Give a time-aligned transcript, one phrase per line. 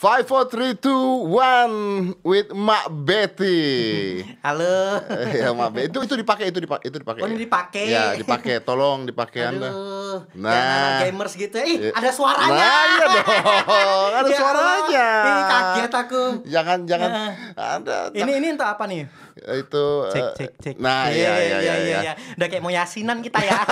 [0.00, 0.96] Five, four, three, two,
[1.28, 1.76] one
[2.24, 4.24] with Mak Betty.
[4.48, 4.96] Halo.
[5.28, 7.20] ya Mak Betty itu itu dipakai itu dipakai itu dipakai.
[7.20, 7.84] Oh, ini dipakai.
[7.84, 9.68] Ya dipakai, tolong dipakai anda.
[9.68, 10.24] Aduh.
[10.40, 10.48] Nah.
[10.56, 11.52] Nah, gamers gitu.
[11.52, 11.68] ya.
[11.68, 11.92] Ih, Iya.
[11.92, 12.48] ada suaranya.
[12.48, 15.08] Nah iya dong, ada Ya suaranya.
[15.20, 16.22] Ih, kaget aku.
[16.48, 17.30] Jangan jangan Nah.
[17.76, 17.96] anda.
[18.16, 19.04] Ini ini untuk apa nih?
[19.40, 19.86] Itu.
[20.12, 20.74] Cek eh, cek cek.
[20.76, 21.74] Nah iya iya iya.
[22.04, 22.12] iya.
[22.36, 23.56] Udah kayak mau yasinan kita ya.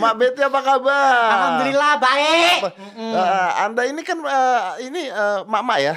[0.00, 1.28] Mak Betty apa kabar?
[1.34, 2.60] Alhamdulillah baik.
[2.94, 5.94] Eh, anda ini kan eh, ini eh, mak-mak ya,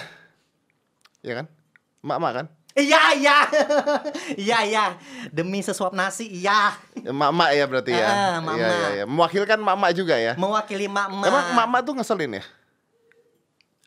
[1.22, 1.46] ya kan?
[2.02, 2.46] Mak-mak kan?
[2.78, 3.38] Iya iya.
[4.48, 4.86] Iya iya.
[5.34, 6.78] Demi sesuap nasi iya.
[6.94, 8.38] Mak-mak ya berarti ya.
[8.38, 8.54] Mak-mak.
[8.54, 9.06] Iya, iya, iya.
[9.10, 10.38] Mewakilkan mak-mak juga ya.
[10.38, 11.26] Mewakili mak-mak.
[11.26, 12.44] Emang mak-mak tuh ngeselin ya?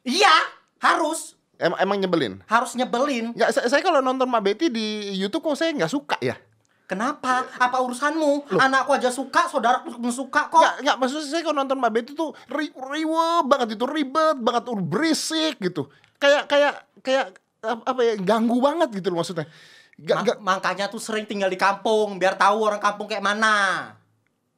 [0.03, 0.35] Iya,
[0.83, 1.40] harus.
[1.61, 2.41] Emang, emang nyebelin?
[2.49, 3.37] Harus nyebelin.
[3.37, 6.41] Nggak, saya, saya kalau nonton Mak Betty di YouTube kok saya nggak suka ya.
[6.89, 7.47] Kenapa?
[7.55, 8.51] Apa urusanmu?
[8.51, 10.59] Anakku aja suka, saudaraku pun suka kok.
[10.59, 14.67] Nggak, nggak maksud saya kalau nonton Mak Betty tuh ri riwe banget itu ribet banget
[14.83, 15.87] berisik gitu.
[16.17, 16.75] Kayak kayak
[17.05, 17.25] kayak
[17.61, 19.47] ap- apa ya ganggu banget gitu loh maksudnya.
[20.01, 23.55] Gak, Ma- gak, Makanya tuh sering tinggal di kampung biar tahu orang kampung kayak mana.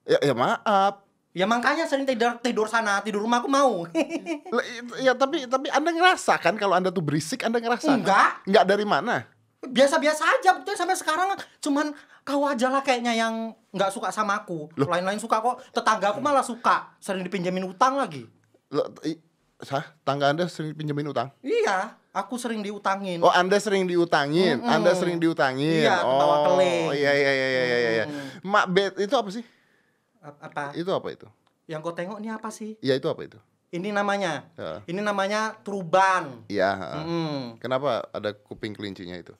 [0.06, 1.02] ya, ya maaf.
[1.33, 3.88] Ya makanya sering tidur tidur sana, tidur rumah aku mau.
[5.05, 7.89] Ya tapi tapi Anda ngerasa kan kalau Anda tuh berisik Anda ngerasa?
[7.89, 7.98] kan?
[8.05, 8.30] Enggak.
[8.44, 9.24] Enggak dari mana?
[9.62, 14.69] Biasa-biasa aja, betul sampai sekarang cuman kau aja lah kayaknya yang nggak suka sama aku.
[14.77, 14.86] Loh.
[14.92, 15.64] Lain-lain suka kok.
[15.72, 18.28] Tetangga aku malah suka, sering dipinjemin utang lagi.
[18.69, 19.17] Lo, i,
[19.62, 19.84] Hah?
[20.02, 21.30] Tangga Anda sering pinjemin utang?
[21.39, 23.22] Iya, aku sering diutangin.
[23.22, 24.58] Oh, Anda sering diutangin.
[24.58, 24.74] Mm-mm.
[24.74, 25.86] Anda sering diutangin.
[25.86, 26.91] Iya, oh, keling.
[26.98, 27.91] iya iya iya iya iya.
[28.02, 28.05] iya.
[28.11, 28.28] Mm.
[28.42, 29.46] Mak Bet itu apa sih?
[30.23, 30.70] Apa?
[30.78, 31.27] Itu apa itu?
[31.67, 32.78] Yang kau tengok ini apa sih?
[32.78, 33.39] Ya itu apa itu?
[33.73, 34.47] Ini namanya.
[34.55, 34.84] Ya.
[34.87, 36.45] Ini namanya truban.
[36.47, 36.70] Iya.
[36.77, 36.89] ha.
[37.03, 37.59] Mm.
[37.59, 39.34] Kenapa ada kuping kelincinya itu?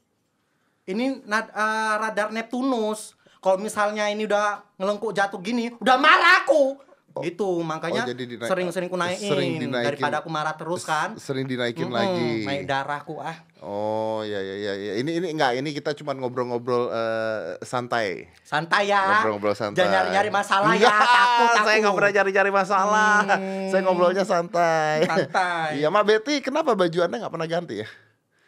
[0.89, 3.15] Ini nad- eh, radar Neptunus.
[3.43, 6.79] Kalau misalnya ini udah ngelengkuk jatuh gini, udah marah aku.
[7.21, 9.85] Gitu, makanya oh, sering-sering ku naikin, sering dinaikin.
[9.85, 11.13] daripada aku marah terus kan.
[11.21, 12.49] Sering dinaikin Mm-mm, lagi.
[12.49, 13.37] Naik darahku ah.
[13.63, 14.93] Oh, iya iya iya iya.
[14.99, 18.27] Ini ini enggak, ini kita cuma ngobrol-ngobrol eh, santai.
[18.43, 19.07] Santai ya.
[19.07, 19.79] Ngobrol-ngobrol santai.
[19.79, 21.67] Jangan nyari-nyari masalah ya, takut aku.
[21.71, 23.15] Saya nggak pernah cari-cari masalah.
[23.23, 23.71] Hmm.
[23.71, 25.07] Saya ngobrolnya santai.
[25.07, 25.79] Santai.
[25.79, 27.89] Iya, Mak Betty, kenapa baju Anda nggak pernah ganti ya?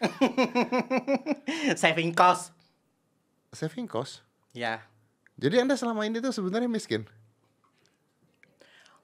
[1.80, 2.50] Saving cost.
[3.54, 4.26] Saving cost.
[4.50, 4.82] Ya.
[5.38, 7.06] Jadi Anda selama ini tuh sebenarnya miskin.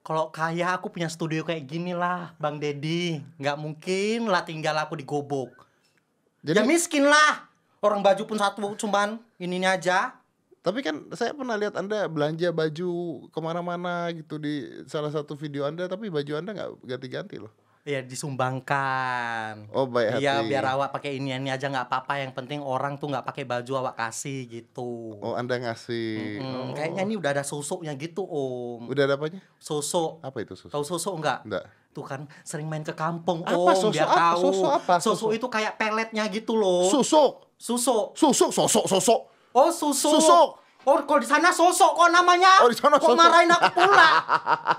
[0.02, 3.22] Kalau kaya aku punya studio kayak gini lah, Bang Dedi.
[3.38, 5.69] Nggak mungkin lah tinggal aku digobok.
[6.40, 7.48] Jadi, Ya miskin lah.
[7.80, 10.16] Orang baju pun satu cuman ininya aja.
[10.60, 12.90] tapi kan saya pernah lihat Anda belanja baju
[13.32, 17.48] ke mana-mana gitu di salah satu video Anda, tapi baju Anda nggak ganti-ganti loh.
[17.80, 19.72] Ya disumbangkan.
[19.72, 20.22] Oh, baik hati.
[20.22, 22.20] Iya biar awak pakai ini ini aja nggak apa-apa.
[22.20, 25.16] Yang penting orang tuh nggak pakai baju awak kasih gitu.
[25.16, 26.38] Oh, Anda ngasih.
[26.38, 26.68] Oh.
[26.68, 28.84] Mm, Kayaknya ini udah ada sosoknya gitu om.
[28.84, 29.40] Udah ada apanya?
[29.56, 30.20] Sosok.
[30.20, 30.68] Apa itu susu?
[30.68, 31.38] Tahu sosok nggak?
[31.48, 31.64] Enggak.
[31.90, 34.20] Tuh kan sering main ke kampung Apa om sosok biar apa?
[34.28, 34.42] tahu.
[34.44, 34.94] Sosok apa?
[35.00, 35.30] Sosok Sosok.
[35.34, 36.84] itu kayak peletnya gitu loh.
[36.84, 37.48] Susuk.
[37.56, 38.12] Susuk.
[38.12, 39.20] Susuk, sosok, sosok.
[39.50, 40.20] Oh susuk.
[40.20, 40.48] Susuk.
[40.80, 42.64] Oh kalau di sana sosok kok namanya.
[42.64, 43.20] Oh, di sana kok sosok.
[43.20, 44.08] marahin aku pula.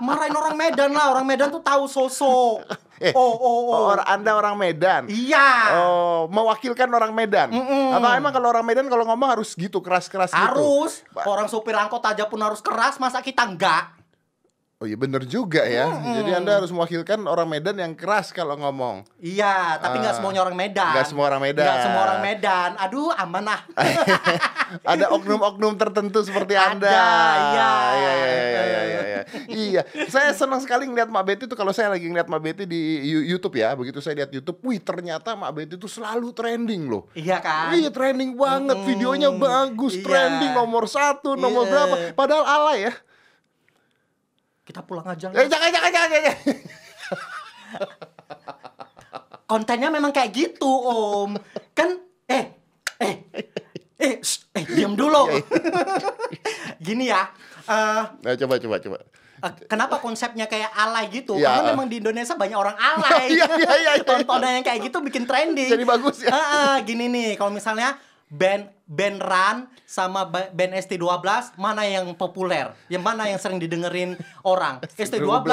[0.02, 1.14] marahin orang Medan lah.
[1.14, 2.62] Orang Medan tuh tahu sosok.
[3.02, 3.74] Eh, oh oh oh.
[3.74, 5.02] Oh, orang Anda orang Medan.
[5.10, 5.74] Iya.
[5.82, 7.50] Oh, mewakilkan orang Medan.
[7.50, 7.98] Mm-mm.
[7.98, 10.38] Apa emang kalau orang Medan kalau ngomong harus gitu keras-keras gitu?
[10.38, 11.02] Harus.
[11.26, 14.01] Orang sopir angkot aja pun harus keras, masa kita enggak?
[14.82, 15.86] Oh iya bener juga ya.
[16.18, 19.06] Jadi Anda harus mewakilkan orang Medan yang keras kalau ngomong.
[19.16, 20.00] Iya, tapi Ah.
[20.02, 20.90] nggak semuanya orang Medan.
[20.90, 21.62] Nggak semua orang Medan.
[21.62, 22.70] Nggak semua orang Medan.
[22.74, 23.60] Aduh, aman ah.
[24.92, 26.90] Ada oknum-oknum tertentu seperti Ada, Anda.
[26.90, 26.98] iya.
[26.98, 29.20] Iya, iya, iya, iya, iya, iya.
[29.46, 32.80] Iya, saya senang sekali ngeliat Mak Betty itu kalau saya lagi ngeliat Mak Betty di
[33.22, 33.78] YouTube ya.
[33.78, 37.06] Begitu saya lihat YouTube, wih ternyata Mak Betty itu selalu trending loh.
[37.12, 37.70] Iya kan?
[37.70, 38.88] Iya trending banget, Mm-mm.
[38.88, 40.02] videonya bagus, Iya.
[40.02, 41.70] trending nomor satu, nomor Iya.
[41.70, 41.94] berapa.
[42.12, 42.94] Padahal alay ya.
[44.62, 45.26] Kita pulang aja.
[45.28, 46.36] Eh jangan, jangan, jangan, jangan.
[49.44, 51.36] Kontennya memang kayak gitu, Om.
[51.72, 52.44] Kan eh
[52.96, 53.14] eh
[53.98, 55.28] eh shh, eh diam dulu.
[55.28, 55.42] Iya,
[56.86, 57.28] Gini ya.
[57.66, 58.98] eh Nah, coba, coba, coba.
[59.42, 61.36] eh, kenapa konsepnya kayak alay gitu?
[61.36, 61.52] Ya.
[61.52, 63.26] Karena memang di Indonesia banyak orang alay.
[63.36, 64.04] Iya, iya, iya, iya.
[64.06, 65.68] Tontonan yang kayak gitu bikin trending.
[65.68, 66.30] Jadi bagus ya.
[66.30, 67.98] Heeh, gini nih, kalau misalnya
[68.32, 72.72] band band Run sama ba- band ST12 mana yang populer?
[72.88, 74.80] Yang mana yang sering didengerin orang?
[75.00, 75.48] ST12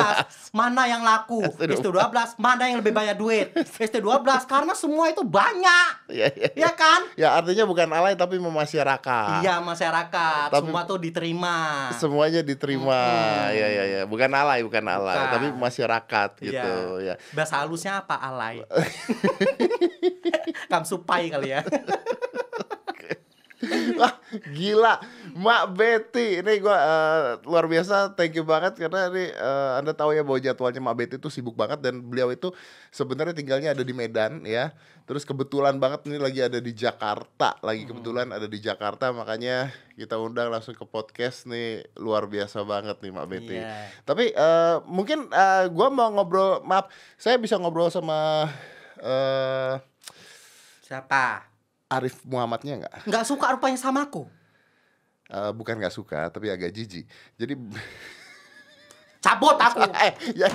[0.51, 1.43] mana yang laku?
[1.55, 3.47] ST12 mana yang lebih banyak duit?
[3.79, 6.07] ST12 karena semua itu banyak.
[6.07, 6.49] Iya, iya.
[6.55, 6.99] Ya kan?
[7.15, 9.43] Ya artinya bukan alay tapi memasyarakat.
[9.43, 11.91] Iya masyarakat, Tapi- semua tuh diterima.
[11.95, 12.99] Semuanya diterima.
[13.51, 14.01] Iya, iya, iya.
[14.03, 15.31] Bukan alay, bukan alay, Bukan.
[15.35, 16.71] tapi masyarakat gitu
[17.03, 17.15] ya.
[17.35, 18.63] Bahasa halusnya apa alay?
[20.71, 21.59] Kamsupai kali ya.
[23.99, 24.15] Wah,
[24.55, 25.03] gila.
[25.35, 30.15] Mak Betty, ini gua eh, luar biasa, thank you banget karena ini eh, anda tahu
[30.15, 32.55] ya bahwa jadwalnya Mak Betty itu sibuk banget dan beliau itu
[32.89, 34.71] sebenarnya tinggalnya ada di Medan ya.
[35.03, 37.89] Terus kebetulan banget ini lagi ada di Jakarta, lagi Hmm.
[37.91, 43.11] kebetulan ada di Jakarta makanya kita undang langsung ke podcast nih luar biasa banget nih
[43.11, 43.57] Mak Betty.
[43.59, 43.91] Iya.
[44.07, 46.87] Tapi eh, mungkin eh, gua mau ngobrol, maaf,
[47.19, 48.47] saya bisa ngobrol sama
[49.03, 49.75] eh
[50.85, 51.45] Siapa?
[51.89, 52.93] Arif Muhammadnya nggak?
[53.05, 54.29] Nggak suka rupanya sama aku.
[55.27, 57.05] Eh, bukan nggak suka, tapi agak jijik.
[57.35, 57.53] Jadi
[59.25, 59.83] Cabut aku.
[60.05, 60.47] eh ya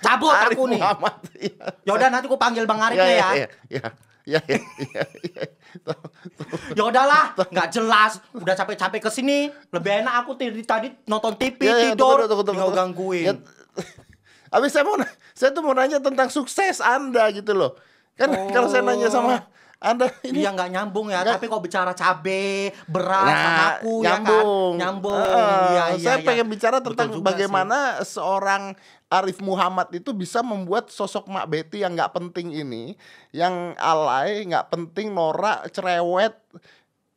[0.00, 0.80] Cabut Arif aku nih.
[0.80, 1.14] Muhammad.
[1.36, 1.64] Iya.
[1.84, 3.30] Yaudah nanti aku panggil Bang Arifnya Iya, ya.
[3.34, 3.88] iya, iya.
[4.26, 5.42] Iya, iya, iya, iya.
[5.86, 6.50] Tuh, tuh.
[6.74, 8.18] Ya udahlah, nggak jelas.
[8.34, 12.42] Udah capek-capek ke sini, lebih enak aku tadi tadi nonton TV Iya, tidur, tunggu, tunggu,
[12.42, 12.80] tinggal tunggu.
[13.14, 13.26] gangguin.
[13.30, 13.34] Ya,
[14.50, 14.98] Habis saya mau
[15.30, 17.78] saya tuh mau nanya tentang sukses Anda gitu loh.
[18.18, 21.92] Kan kalau saya nanya sama Anda ini Iya nggak nyambung ya, Nggak- tapi kalau bicara
[21.92, 24.72] cabe, berat sama Nah, aku nyambung.
[24.72, 25.20] ya kan, nyambung.
[25.20, 26.24] Iya, iya, saya iya.
[26.24, 28.72] pengen bicara tentang bagaimana seorang
[29.06, 32.96] Arif Muhammad itu bisa membuat sosok Mak Betty yang nggak penting ini,
[33.30, 36.34] yang alay, nggak penting, norak, cerewet.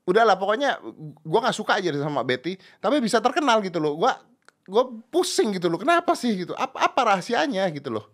[0.03, 0.77] Udahlah pokoknya
[1.23, 3.95] gua nggak suka aja sama Mak Betty, tapi bisa terkenal gitu loh.
[3.95, 4.19] Gua
[4.67, 5.79] gua pusing gitu loh.
[5.79, 6.51] Kenapa sih gitu?
[6.53, 8.05] Apa apa rahasianya gitu loh?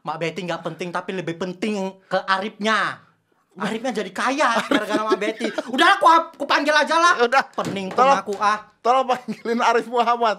[0.00, 3.09] Mak Betty nggak penting, tapi lebih penting ke Arifnya.
[3.58, 5.50] Arifnya jadi kaya gara-gara Mak Betty.
[5.74, 7.26] Udah aku, aku panggil aja lah.
[7.26, 7.42] Udah.
[7.50, 8.22] Pening Tolong.
[8.22, 8.62] aku ah.
[8.78, 10.38] Tolong panggilin Arif Muhammad.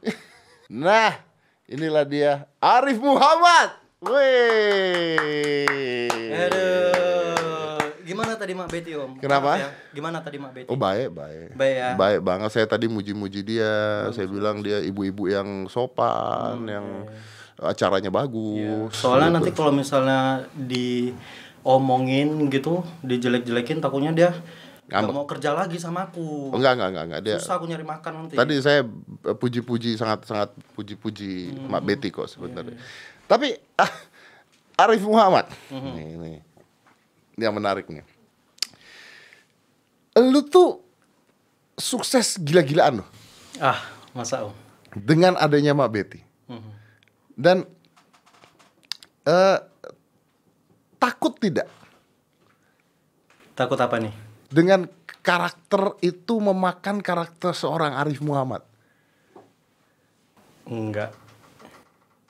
[0.64, 1.20] Nah,
[1.68, 3.76] inilah dia Arif Muhammad.
[4.00, 5.20] Wih.
[6.32, 9.20] Aduh, gimana tadi Mak Betty Om?
[9.20, 9.60] Kenapa?
[9.60, 9.68] Ya.
[9.92, 10.68] Gimana tadi Mak Betty?
[10.72, 11.52] Oh baik, baik.
[11.52, 11.90] Baik ya.
[12.00, 12.48] Baik banget.
[12.48, 14.08] Saya tadi muji-muji dia.
[14.16, 17.06] Saya bilang dia ibu-ibu yang sopan, yang
[17.60, 18.90] acaranya bagus.
[18.96, 19.36] Soalnya gitu.
[19.38, 20.48] nanti kalau misalnya
[21.64, 24.30] diomongin gitu, dijelek-jelekin takutnya dia
[24.84, 26.52] nggak mau kerja lagi sama aku.
[26.52, 27.20] Oh, enggak, enggak, enggak, enggak.
[27.24, 28.36] Dia Susah aku nyari makan nanti.
[28.36, 28.84] Tadi saya
[29.24, 31.72] eh, puji-puji sangat-sangat puji-puji Hmm.
[31.72, 32.76] Mak Betty kok Iya, sebenarnya.
[33.24, 33.88] Tapi ah,
[34.76, 35.48] Arif Muhammad.
[35.72, 35.96] Hmm.
[35.96, 36.36] Nih, nih.
[37.34, 38.04] Ini yang menarik nih.
[40.20, 40.84] Lu tuh
[41.74, 43.08] sukses gila-gilaan loh
[43.56, 43.80] Ah,
[44.12, 44.52] masa Om?
[44.94, 46.20] dengan adanya Mak Betty.
[46.46, 46.70] Mhm.
[47.34, 47.56] Dan
[49.24, 49.58] eh
[51.04, 51.68] takut tidak
[53.54, 54.14] Takut apa nih?
[54.48, 54.88] dengan
[55.20, 58.62] karakter itu memakan karakter seorang Arif Muhammad?
[60.64, 61.12] Enggak.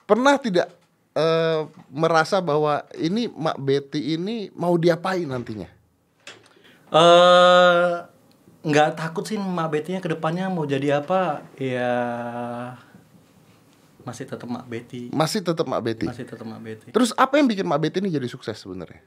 [0.05, 0.73] Pernah tidak
[1.13, 1.59] eh,
[1.91, 5.69] merasa bahwa ini Mak Betty ini mau diapain nantinya?
[6.89, 7.93] Eh,
[8.65, 11.45] nggak takut sih Mak Betty-nya ke depannya mau jadi apa?
[11.59, 11.93] Ya
[14.05, 15.09] masih tetap Mak Betty.
[15.09, 16.05] Masih tetap Mak Betty.
[16.05, 16.87] Masih tetap Mak Betty.
[16.93, 19.01] Terus apa yang bikin Mak Betty ini jadi sukses sebenarnya?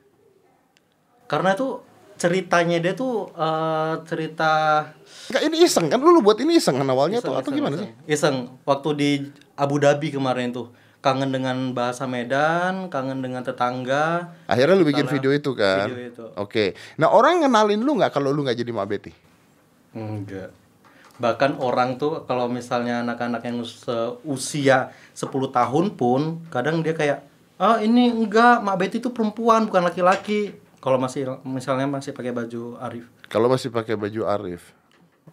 [1.28, 1.84] Karena tuh
[2.18, 4.50] ceritanya dia tuh eh, cerita
[5.30, 7.74] Enggak ini iseng kan lu buat ini iseng kan awalnya Iseng, tuh atau iseng, gimana
[7.78, 7.86] iseng.
[7.86, 8.10] sih?
[8.10, 8.36] Iseng
[8.66, 9.10] waktu di
[9.54, 14.34] Abu Dhabi kemarin tuh kangen dengan bahasa Medan, kangen dengan tetangga.
[14.50, 15.86] Akhirnya lu bikin video itu kan?
[15.86, 16.24] video itu.
[16.34, 16.74] Oke.
[16.98, 19.12] Nah orang ngenalin lu nggak kalau lu nggak jadi Mak Betty?
[19.94, 20.50] Enggak.
[21.19, 27.26] Bahkan orang tuh kalau misalnya anak-anak yang seusia 10 tahun pun kadang dia kayak
[27.59, 30.55] ah ini enggak Mak Betty itu perempuan bukan laki-laki.
[30.79, 33.11] Kalau masih misalnya masih pakai baju Arif.
[33.26, 34.79] Kalau masih pakai baju Arif.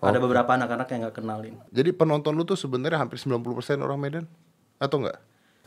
[0.02, 1.56] Ada beberapa anak-anak yang nggak kenalin.
[1.72, 4.26] Jadi penonton lu tuh sebenarnya hampir 90% orang Medan
[4.82, 5.22] atau enggak?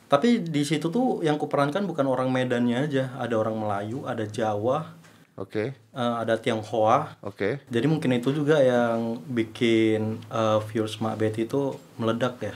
[0.08, 4.96] Tapi di situ tuh yang kuperankan bukan orang Medannya aja, ada orang Melayu, ada Jawa,
[5.38, 5.70] Oke.
[5.70, 7.14] eh, ada Tionghoa.
[7.22, 7.62] Oke.
[7.70, 12.54] Jadi mungkin itu juga yang bikin eh, viewers Mak Betty itu meledak ya.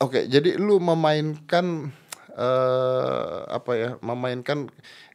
[0.00, 1.92] Oke, jadi lu memainkan
[2.32, 3.90] eh apa ya?
[4.00, 4.72] Memainkan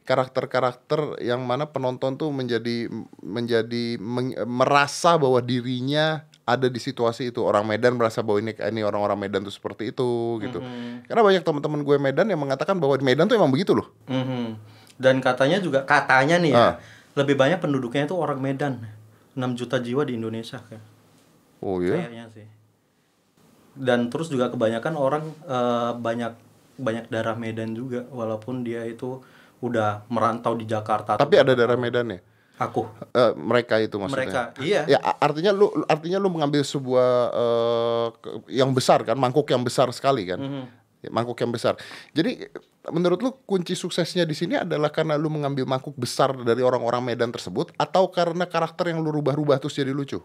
[0.08, 2.88] karakter-karakter yang mana penonton tuh menjadi
[3.20, 7.44] menjadi meng- merasa bahwa dirinya ada di situasi itu.
[7.44, 10.08] Orang Medan merasa bahwa ini ini orang-orang Medan tuh seperti itu
[10.40, 10.64] gitu.
[11.04, 13.92] Karena banyak teman-teman gue Medan yang mengatakan bahwa di Medan tuh emang begitu loh.
[14.08, 14.56] Mhm.
[14.96, 16.72] Dan katanya juga katanya nih ya, Ah.
[17.18, 18.86] Lebih banyak penduduknya itu orang Medan.
[19.34, 20.78] 6 juta jiwa di Indonesia kan.
[21.58, 21.98] Oh iya.
[22.00, 22.46] Kayaknya sih.
[23.74, 26.32] Dan terus juga kebanyakan orang eh, banyak
[26.74, 29.18] banyak darah Medan juga walaupun dia itu
[29.58, 31.14] udah merantau di Jakarta.
[31.14, 32.22] Tapi ada darah Medannya.
[32.58, 34.18] aku Eh, mereka itu maksudnya.
[34.18, 34.82] mereka iya.
[34.88, 37.10] Ya artinya lu artinya lu mengambil sebuah
[38.16, 40.38] ke- yang besar kan, mangkuk yang besar sekali kan.
[40.38, 40.64] Mhm.
[40.98, 41.78] Ya, mangkuk yang besar.
[42.10, 42.50] Jadi
[42.90, 47.32] menurut lu kunci suksesnya di sini adalah karena lu mengambil mangkuk besar dari orang-orang Medan
[47.32, 50.20] tersebut atau karena karakter yang lu rubah-rubah terus jadi lucu?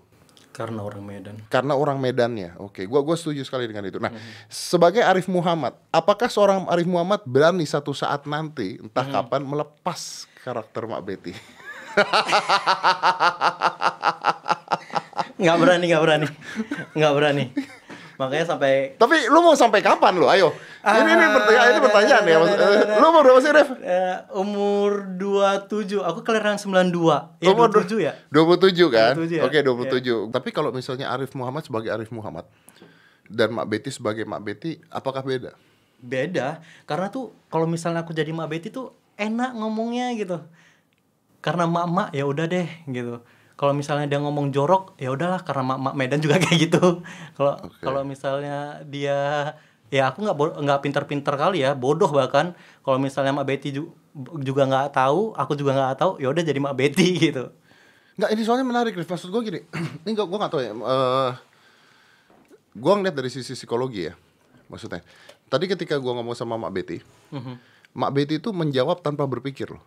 [0.53, 1.35] Karena orang Medan.
[1.49, 2.53] Karena orang Medannya.
[2.61, 3.97] Oke, gua gua setuju sekali dengan itu.
[3.97, 4.13] Nah,
[4.45, 10.85] sebagai Arif Muhammad, apakah seorang Arif Muhammad berani satu saat nanti entah kapan melepas karakter
[10.85, 11.33] Mak Betty?
[15.43, 16.27] nggak berani nggak berani
[16.95, 17.43] nggak berani
[18.23, 20.25] makanya sampai Tapi lu mau sampai kapan lu?
[20.25, 20.51] Ayo.
[20.83, 22.37] ini ini Ah, pertanyaan ini pertanyaan ya.
[22.95, 23.69] Lu mau berapa sih, Rev?
[23.79, 29.13] eh, umur 27 aku kelahiran 92 ya Umur 27 ya 27 kan?
[29.15, 29.43] 27 ya?
[29.43, 30.27] Oke, 27.
[30.29, 32.47] Tapi kalau misalnya Arif Muhammad sebagai Arif Muhammad
[33.25, 35.55] dan Mak Betty sebagai Mak Betty, apakah beda?
[35.99, 40.35] beda karena tuh kalau misalnya aku jadi Mak Betty tuh enak ngomongnya gitu
[41.39, 45.93] karena mak-mak ya udah deh gitu kalau misalnya dia ngomong jorok ya udahlah karena mak-mak
[45.93, 47.01] Medan juga kayak gitu
[47.33, 49.53] kalau kalau misalnya dia
[49.87, 53.93] ya aku nggak nggak pinter-pinter kali ya bodoh bahkan kalau misalnya Mak Betty ju-
[54.39, 57.53] juga nggak tahu aku juga nggak tahu ya udah jadi Mak Betty gitu
[58.13, 59.09] Nggak, ini soalnya menarik, Rif.
[59.09, 59.59] Maksud gue gini,
[60.05, 60.69] ini gue gue nggak tahu ya.
[60.69, 61.31] Eh
[62.73, 64.13] gue ngeliat dari sisi psikologi ya,
[64.65, 65.01] maksudnya.
[65.45, 66.97] Tadi ketika gue ngomong sama Mak Betty,
[67.33, 67.53] Mhm.
[67.93, 69.81] Mak Betty itu menjawab tanpa berpikir loh.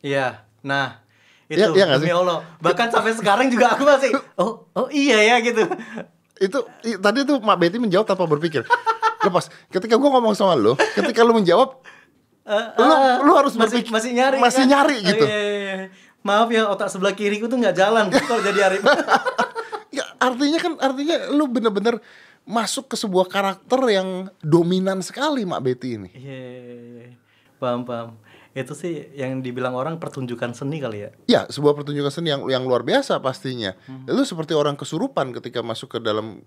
[0.00, 1.04] Iya, nah
[1.46, 2.16] itu Iya- iya nggak demi sih?
[2.16, 2.38] Allah.
[2.58, 5.62] Bahkan sampai sekarang juga aku masih, oh oh iya ya gitu.
[6.36, 8.66] Itu i- tadi tuh Mak Betty menjawab tanpa berpikir.
[9.18, 11.82] Lepas, ketika gue ngomong sama lo, ketika lo menjawab,
[12.42, 14.70] Eh, Lu- eh, lu harus masih berpikir- masih nyari, masih kan?
[14.70, 15.24] nyari Oh, gitu.
[15.24, 15.86] iya, iya, iya.
[16.22, 18.82] Maaf ya otak sebelah kiriku tuh nggak jalan kalau jadi Arif.
[19.92, 21.98] ya artinya kan artinya lu bener-bener
[22.44, 26.10] masuk ke sebuah karakter yang dominan sekali Mak Betty ini.
[26.12, 27.06] Iya, iya, iya.
[27.56, 28.14] paham paham.
[28.56, 31.10] Itu sih yang dibilang orang pertunjukan seni kali ya.
[31.26, 33.76] Ya, sebuah pertunjukan seni yang yang luar biasa pastinya.
[33.84, 34.08] Hmm.
[34.08, 36.40] Lu seperti orang kesurupan ketika masuk ke dalam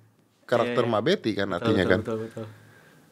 [0.43, 0.89] karakter iya.
[0.89, 1.99] Mak Betty kan Betul, artinya betul, kan.
[2.01, 2.45] betul, betul.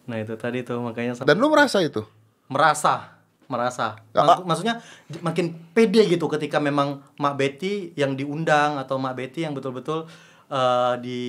[0.04, 2.02] Nah itu tadi tuh makanya sam- Dan lu merasa itu?
[2.48, 3.14] merasa
[3.46, 8.98] merasa Ya, Mak- maksudnya j- makin pede gitu ketika memang Mak Betty yang diundang atau
[8.98, 10.08] Mak Betty yang betul-betul
[10.48, 11.22] eh, di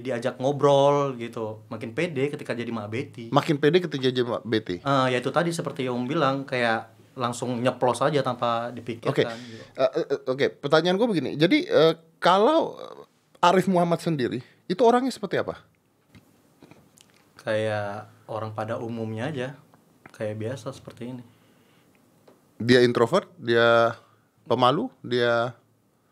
[0.00, 4.78] diajak ngobrol gitu makin pede ketika jadi Mak Betty Makin pede ketika jadi Mak Betty.
[4.78, 9.50] Eh, ya itu tadi seperti yang Om bilang kayak langsung nyeplos aja tanpa dipikirkan Oke.
[9.50, 9.64] gitu.
[9.74, 11.30] Eh, eh, eh, Oke, pertanyaan gue begini.
[11.34, 12.78] Jadi eh, kalau
[13.40, 15.58] Arif Muhammad sendiri itu orangnya seperti apa?
[17.40, 19.48] kayak orang pada umumnya aja
[20.12, 21.24] kayak biasa seperti ini
[22.60, 23.96] Dia introvert, dia
[24.44, 25.56] pemalu, dia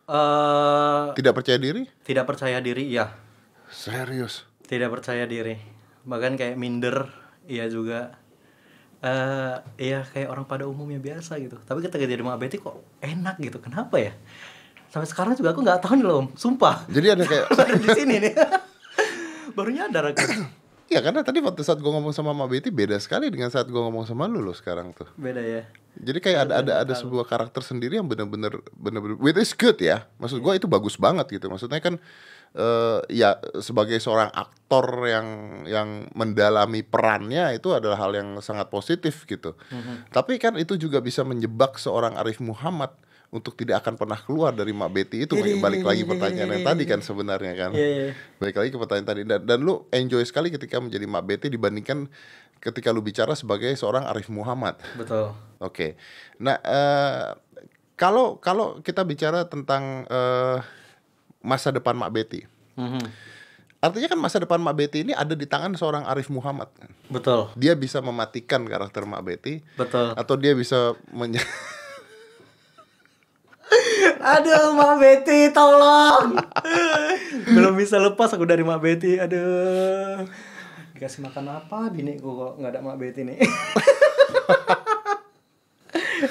[0.08, 1.84] eh tidak percaya diri?
[2.00, 3.12] tidak percaya diri ya
[3.68, 4.48] Serius.
[4.64, 5.60] tidak percaya diri
[6.02, 7.12] bahkan kayak minder
[7.44, 8.16] iya juga
[8.98, 13.62] eh iya kayak orang pada umumnya biasa gitu tapi ketika jadi Betty kok enak gitu
[13.62, 14.12] kenapa ya
[14.90, 16.28] sampai sekarang juga aku nggak tahu nih loh Om.
[16.34, 18.32] sumpah Jadi ada kayak baru di sini nih
[19.56, 20.22] baru nyadar aku
[20.88, 23.76] Ya karena tadi waktu saat gue ngomong sama Mak Betty beda sekali dengan saat gue
[23.76, 25.04] ngomong sama lu loh sekarang tuh.
[25.20, 25.68] beda ya
[26.00, 30.08] Jadi kayak ada ada ada sebuah karakter sendiri yang benar-benar benar-benar which is good ya.
[30.16, 31.52] Maksud gue itu bagus banget gitu.
[31.52, 32.00] Maksudnya kan
[32.56, 35.26] eh ya sebagai seorang aktor yang
[35.68, 39.56] yang mendalami perannya itu adalah hal yang sangat positif gitu.
[40.12, 42.92] Tapi kan itu juga bisa menjebak seorang Arif Muhammad
[43.28, 47.04] untuk tidak akan pernah keluar dari Mak Betty itu balik lagi pertanyaan yang tadi kan
[47.04, 47.70] sebenarnya kan.
[47.76, 48.08] Iya, iya.
[48.40, 52.08] Balik lagi ke pertanyaan tadi dan, dan lu enjoy sekali ketika menjadi Mak Betty dibandingkan
[52.58, 54.80] ketika lu bicara sebagai seorang Arif Muhammad.
[54.96, 55.98] betul Oke.
[56.38, 57.34] Nah, eh,
[57.98, 60.56] kalau kalau kita bicara tentang eh,
[61.48, 62.44] masa depan Mak Betty.
[62.76, 63.00] Mhm.
[63.78, 66.68] Artinya kan masa depan Mak Betty ini ada di tangan seorang Arif Muhammad.
[67.08, 67.48] betul.
[67.54, 69.64] Dia bisa mematikan karakter Mak Betty.
[69.74, 70.12] Betul.
[70.12, 71.40] Atau dia bisa menye-
[74.28, 76.36] aduh Mak Betty tolong.
[77.54, 80.26] Belum bisa lepas aku dari Mak Betty aduh.
[80.92, 81.88] Dikasih makan apa?
[81.88, 83.38] Bini kok nggak ada Mak Betty nih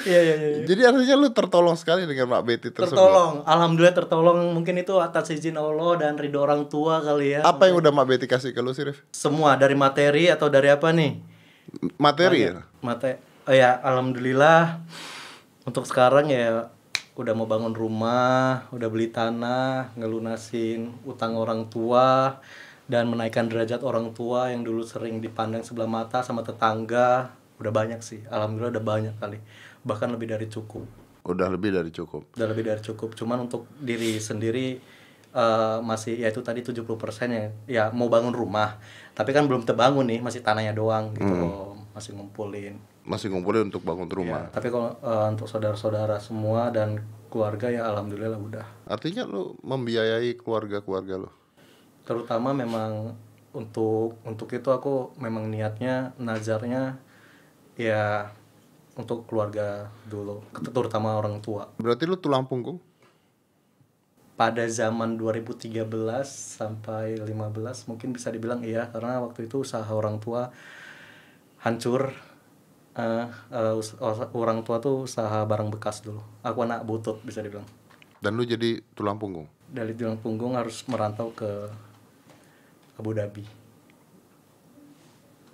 [0.04, 0.58] Iya iya iya.
[0.68, 2.96] Jadi artinya lu tertolong sekali dengan Mak Betty tersebut.
[2.96, 4.38] Tertolong, alhamdulillah tertolong.
[4.52, 7.40] Mungkin itu atas izin Allah dan ridho orang tua kali ya.
[7.44, 9.04] Apa yang udah Mak Betty kasih ke lu sih, Rif?
[9.12, 11.38] Semua dari materi atau dari apa nih?
[12.00, 12.64] Materi ya?
[12.80, 13.20] Mate.
[13.48, 14.84] Oh ya, alhamdulillah.
[15.64, 16.72] Untuk sekarang ya
[17.18, 22.38] udah mau bangun rumah, udah beli tanah, ngelunasin utang orang tua
[22.88, 27.34] dan menaikkan derajat orang tua yang dulu sering dipandang sebelah mata sama tetangga.
[27.58, 29.42] Udah banyak sih, alhamdulillah udah banyak kali.
[29.80, 30.84] Bahkan lebih dari cukup.
[31.22, 32.24] Udah lebih dari cukup.
[32.34, 34.80] udah lebih dari cukup cuman untuk diri sendiri
[35.28, 36.88] eh, masih ya itu tadi 70%
[37.28, 38.80] ya ya mau bangun rumah
[39.12, 43.80] tapi kan belum terbangun nih masih tanahnya doang gitu loh masih ngumpulin Masih ngumpulin untuk
[43.82, 44.42] bangun Ya, rumah.
[44.48, 51.20] tapi kalau eh, untuk saudara-saudara semua dan keluarga ya alhamdulillah udah Artinya lu membiayai keluarga-keluarga
[51.20, 51.30] lu.
[52.04, 53.12] terutama memang
[53.52, 56.96] untuk untuk itu aku memang niatnya nazarnya
[57.76, 58.32] ya
[58.98, 60.42] untuk keluarga dulu
[60.74, 62.82] terutama orang tua Berarti lu tulang punggung?
[64.34, 65.82] pada zaman 2013
[66.26, 70.54] sampai 15 mungkin bisa dibilang iya karena waktu itu usaha orang tua
[71.58, 72.14] hancur
[73.74, 76.22] us- us- orang tua tuh usaha barang bekas dulu.
[76.42, 77.66] Aku anak butut bisa dibilang.
[78.18, 79.46] Dan lu jadi tulang punggung.
[79.70, 81.46] Dari tulang punggung harus merantau ke
[82.94, 83.46] Abu Dhabi.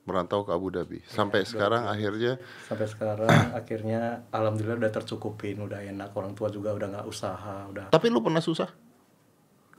[0.04, 1.00] Merantau ke Abu Dhabi.
[1.06, 3.24] Sampai sekarang akhirnya Sampai sekarang
[3.56, 6.12] akhirnya alhamdulillah udah tercukupin, udah enak.
[6.12, 8.68] Orang tua juga udah nggak usaha, udah Tapi lu pernah susah?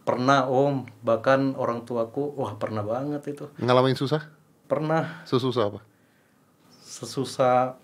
[0.01, 0.85] pernah om.
[1.01, 3.49] Bahkan orang tuaku, wah pernah banget itu.
[3.57, 4.21] Ngalamin susah?
[4.65, 5.81] Pernah Sesusah apa?
[6.85, 7.75] sesusah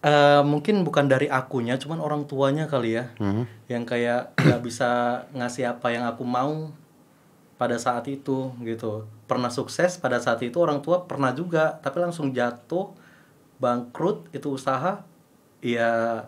[0.00, 3.44] eh mungkin bukan dari akunya cuman orang tuanya kali ya Mhm.
[3.66, 4.88] yang kayak nggak bisa
[5.32, 6.72] ngasih apa yang aku mau
[7.54, 12.32] pada saat itu gitu pernah sukses pada saat itu orang tua pernah juga tapi langsung
[12.32, 12.92] jatuh
[13.56, 15.00] bangkrut itu usaha
[15.64, 16.24] ya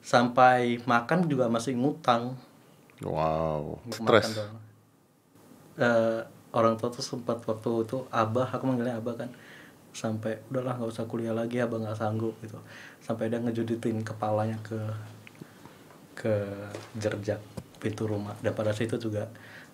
[0.00, 2.38] sampai makan juga masih ngutang.
[3.02, 4.38] Wow, stres.
[5.76, 6.20] Eh,
[6.56, 9.30] orang tua tuh sempat waktu itu abah aku manggilnya abah kan
[9.92, 12.56] sampai udahlah nggak usah kuliah lagi abah nggak sanggup gitu.
[13.02, 14.80] Sampai dia ngejuditin kepalanya ke
[16.16, 16.34] ke
[16.96, 17.42] jerjak
[17.76, 18.32] pintu rumah.
[18.40, 19.28] Dan pada situ juga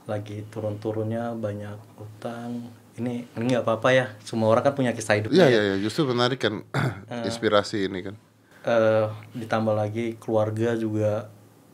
[0.04, 5.30] lagi turun-turunnya banyak utang ini ini nggak apa-apa ya semua orang kan punya kisah hidup
[5.30, 5.76] Iya, iya, iya.
[5.78, 7.24] Justru menarik kan Ah.
[7.28, 8.16] inspirasi ini kan.
[8.62, 11.26] eh ditambah lagi keluarga juga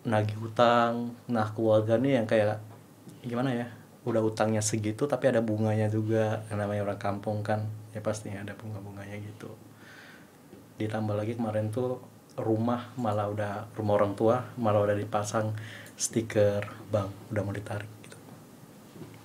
[0.03, 2.57] nagih utang nah keluarga nih yang kayak
[3.21, 3.67] gimana ya
[4.05, 7.61] udah utangnya segitu tapi ada bunganya juga yang namanya orang kampung kan
[7.93, 9.53] ya pastinya ada bunga bunganya gitu
[10.79, 12.01] ditambah lagi kemarin tuh
[12.39, 15.53] rumah malah udah rumah orang tua malah udah dipasang
[15.93, 17.91] stiker bank udah mau ditarik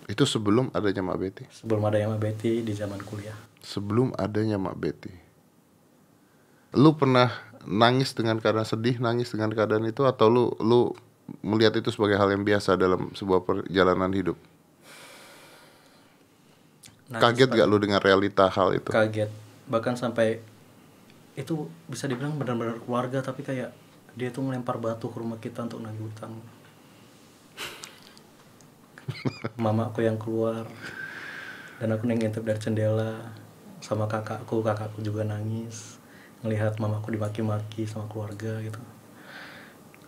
[0.07, 1.43] Itu sebelum adanya Mak Betty.
[1.50, 5.13] sebelum ada yang sama Betty di zaman kuliah Sebelum adanya Mak Betty.
[6.75, 7.31] Lu pernah
[7.63, 10.91] nangis dengan keadaan sedih, nangis dengan keadaan itu atau lu lu
[11.39, 14.36] melihat itu sebagai hal yang biasa dalam sebuah perjalanan hidup?
[17.07, 18.91] Nangis Kaget gak lu dengan realita hal itu?
[18.91, 19.31] kaget
[19.63, 20.43] bahkan sampai
[21.33, 23.72] itu bisa dibilang benar-benar keluarga tapi kayak
[24.13, 26.38] dia tuh ngelempar batu ke rumah kita untuk nagih utang
[29.60, 30.67] mamaku yang keluar.
[31.79, 33.33] Dan aku ngintip dari jendela.
[33.83, 36.00] Sama kakakku kakakku juga nangis.
[36.43, 38.79] Ngelihat mamaku dimaki-maki sama keluarga gitu.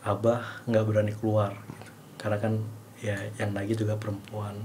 [0.05, 1.55] Abah nggak berani keluar.
[1.55, 1.91] Gitu.
[2.15, 2.53] karena kan
[3.03, 4.55] ya yang nagih juga perempuan.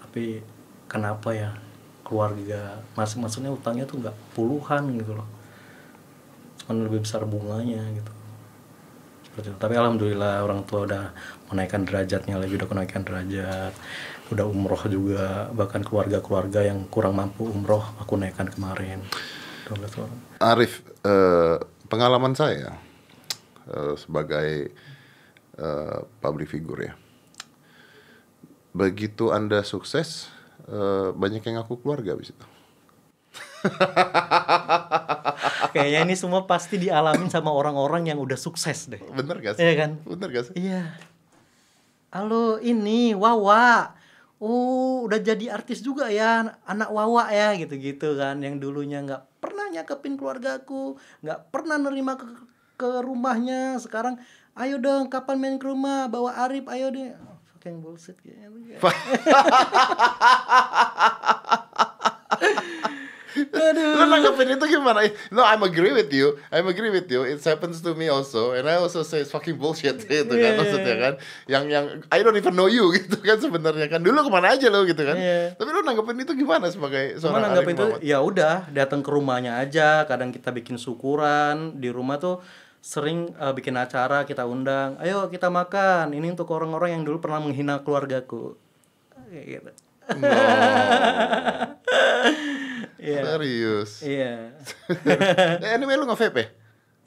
[0.00, 0.40] Tapi
[0.88, 1.52] kenapa ya
[2.00, 5.28] keluarga masing maksudnya utangnya tuh nggak puluhan gitu loh.
[6.62, 8.17] Cuman lebih besar bunganya gitu
[9.38, 9.58] seperti itu.
[9.62, 11.04] tapi alhamdulillah orang tua udah
[11.54, 13.72] menaikkan derajatnya lagi udah menaikkan derajat
[14.34, 18.98] udah umroh juga bahkan keluarga-keluarga yang kurang mampu umroh aku naikkan kemarin
[19.70, 22.74] 12 orang Arif, eh, pengalaman saya
[23.70, 24.74] eh, sebagai
[25.54, 26.94] eh, public figure ya,
[28.74, 30.30] begitu anda sukses,
[30.66, 32.46] eh, banyak yang ngaku keluarga abis itu.
[35.74, 39.64] kayaknya ini semua pasti dialamin sama orang-orang yang udah sukses deh Bener gak sih?
[39.64, 39.90] Iya kan?
[40.04, 40.54] Bener gak sih?
[40.58, 40.82] Iya.
[42.08, 43.92] Halo, ini Wawa.
[44.40, 48.40] Oh, udah jadi artis juga ya, anak Wawa ya, gitu-gitu kan.
[48.40, 52.24] Yang dulunya nggak pernah nyakepin keluargaku, nggak pernah nerima ke,
[52.80, 53.76] ke rumahnya.
[53.76, 54.16] Sekarang,
[54.56, 56.08] ayo dong, kapan main ke rumah?
[56.08, 57.12] Bawa Arif, ayo deh.
[57.12, 58.80] Oh, fucking bullshit kayaknya.
[63.98, 65.06] Lo nanggepin itu gimana?
[65.30, 66.34] No, I'm agree with you.
[66.50, 67.22] I'm agree with you.
[67.22, 70.58] It happens to me also, and I also say it's fucking bullshit gitu kan Yeah.
[70.58, 71.14] maksudnya kan.
[71.46, 74.00] Yang yang I don't even know you gitu kan sebenarnya kan.
[74.02, 75.14] Dulu ke mana aja lo gitu kan.
[75.14, 75.54] Yeah.
[75.54, 79.10] Tapi lo nanggepin itu gimana sebagai Cuma seorang nanggap Arif itu ya udah datang ke
[79.12, 80.08] rumahnya aja.
[80.08, 82.40] Kadang kita bikin syukuran di rumah tuh
[82.78, 84.96] sering eh, bikin acara kita undang.
[85.02, 86.16] Ayo kita makan.
[86.16, 88.56] Ini untuk orang-orang yang dulu pernah menghina keluargaku.
[89.28, 89.70] Kayak gitu.
[92.98, 93.20] Iya.
[93.24, 93.90] Serius.
[94.02, 94.32] Iya.
[95.64, 96.46] Eh, anyway lu nge-vape ya?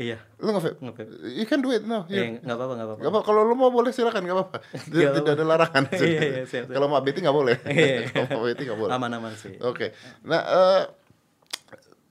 [0.01, 0.17] Iya.
[0.39, 0.79] Lu nge-vape?
[0.79, 1.11] Nge-vape.
[1.35, 2.07] You can do it now.
[2.07, 2.41] Eh, Yeah.
[2.41, 3.01] nggak apa-apa, nggak apa-apa.
[3.03, 4.57] Gak apa kalau lu mau boleh silakan gak apa-apa.
[4.87, 5.83] Tidak ada larangan.
[5.93, 6.73] Iya, iya, siap, siap.
[6.73, 7.55] Kalau Mak Betty gak boleh.
[7.67, 8.07] Iya.
[8.09, 8.91] Kalau Mak Betty gak boleh.
[8.91, 9.59] Aman-aman sih.
[9.61, 9.91] Oke.
[10.23, 10.81] Nah, eh,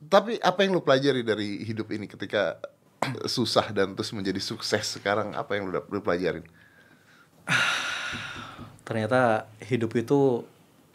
[0.06, 2.60] tapi apa yang lu pelajari dari hidup ini ketika
[3.26, 6.44] susah dan terus menjadi sukses sekarang apa yang lu, lu pelajarin?
[8.86, 10.42] Ternyata hidup itu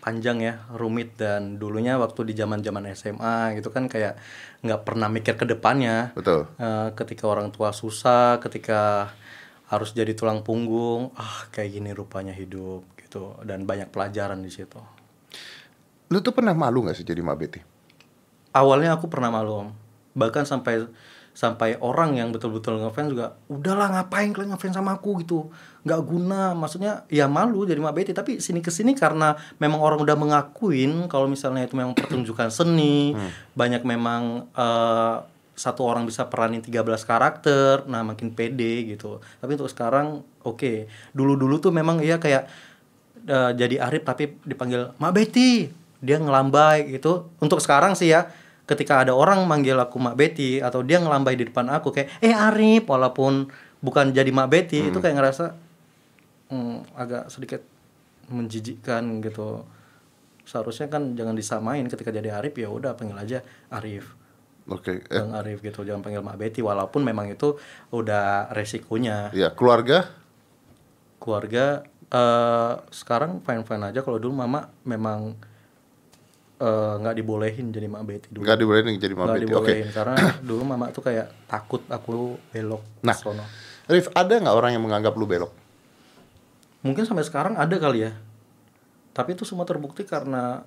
[0.05, 4.21] panjang ya, rumit dan dulunya waktu di zaman-zaman SMA gitu kan kayak
[4.61, 6.13] nggak pernah mikir ke depannya.
[6.13, 6.45] Betul.
[6.61, 9.09] Eh, ketika orang tua susah, ketika
[9.65, 14.77] harus jadi tulang punggung, ah kayak gini rupanya hidup gitu dan banyak pelajaran di situ.
[16.13, 17.61] Lu tuh pernah malu gak sih jadi Mak Betty?
[18.53, 19.69] Awalnya aku pernah malu, Om.
[20.13, 20.85] bahkan sampai
[21.35, 25.19] sampai orang yang betul-betul ngefans juga udahlah ngapain kalian ngefans sama aku?
[25.19, 25.51] gitu.
[25.83, 28.11] Nggak guna maksudnya ya malu jadi Mak Betty.
[28.15, 33.11] Tapi sini ke sini karena memang orang udah mengakuin kalau misalnya itu memang pertunjukan seni
[33.51, 35.15] banyak memang eh,
[35.55, 39.19] satu orang bisa peranin 13 karakter nah makin pede gitu.
[39.43, 40.87] Tapi untuk sekarang oke.
[41.11, 42.47] Dulu-dulu tuh memang iya kayak
[43.27, 45.67] eh, jadi Arif tapi dipanggil Mak Betty
[45.99, 47.27] dia ngelambai gitu.
[47.43, 48.31] Untuk sekarang sih ya
[48.65, 52.33] ketika ada orang manggil aku Mak Betty atau dia ngelambai di depan aku kayak eh
[52.33, 53.49] Arif walaupun
[53.79, 55.53] bukan jadi Mak Betty itu kayak ngerasa
[56.49, 57.61] hmm, agak sedikit
[58.29, 59.61] menjijikkan gitu.
[60.45, 64.17] Seharusnya kan jangan disamain ketika jadi Arif ya udah panggil aja Arif.
[64.65, 65.05] Oke.
[65.05, 67.61] Eh, Bang Arif gitu jangan panggil Mak Betty walaupun memang itu
[67.93, 69.29] udah resikonya.
[69.37, 70.09] Ya keluarga?
[71.21, 74.01] Keluarga eh sekarang fine fine aja.
[74.01, 75.37] Kalau dulu mama memang
[76.57, 79.39] eh, nggak dibolehin jadi mak Betty dulu nggak dibolehin jadi Mak Betty.
[79.41, 79.45] Oke.
[79.45, 83.13] dibolehin karena dulu mama tuh kayak takut aku belok Nah.
[83.13, 83.43] sono
[83.85, 85.53] Rif, ada nggak orang yang menganggap lu belok?
[86.81, 88.13] mungkin sampai sekarang ada kali ya
[89.11, 90.61] tapi itu semua terbukti karena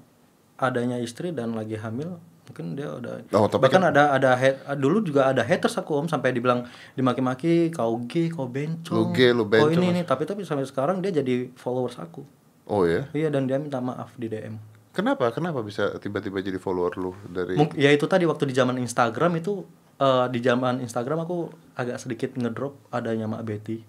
[0.56, 4.98] adanya istri dan lagi hamil mungkin dia udah Oh, tapi bahkan ada ada hat- dulu
[5.00, 9.40] juga ada haters aku om sampai dibilang dimaki-maki kau gay kau bencong Lu gay, lu
[9.40, 9.72] oh bencong.
[9.74, 12.24] ini nih tapi tapi sampai sekarang dia jadi followers aku
[12.66, 13.04] Oh ya.
[13.12, 14.56] iya dan dia minta maaf di DM
[14.92, 15.30] Kenapa?
[15.30, 19.62] Kenapa bisa tiba-tiba jadi follower lu dari ya itu tadi waktu di zaman Instagram itu
[20.00, 23.84] eh, di zaman Instagram aku agak sedikit ngedrop adanya Mak Betty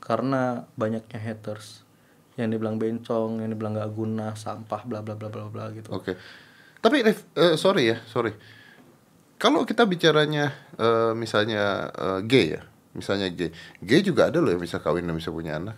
[0.00, 1.82] karena banyaknya haters
[2.36, 5.88] yang dibilang bencong, yang dibilang gak guna, sampah, bla bla bla bla bla gitu.
[5.88, 6.14] Oke.
[6.84, 8.36] Tapi Rif, eh, sorry ya, sorry.
[9.40, 14.62] Kalau kita bicaranya eh, misalnya eh, gay ya, misalnya gay, gay juga ada loh yang
[14.62, 15.76] bisa kawin dan bisa punya anak.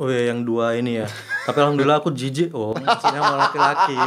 [0.00, 1.06] Oh ya yang dua ini ya.
[1.44, 4.00] Tapi alhamdulillah aku jijik oh, maksudnya mau laki-laki.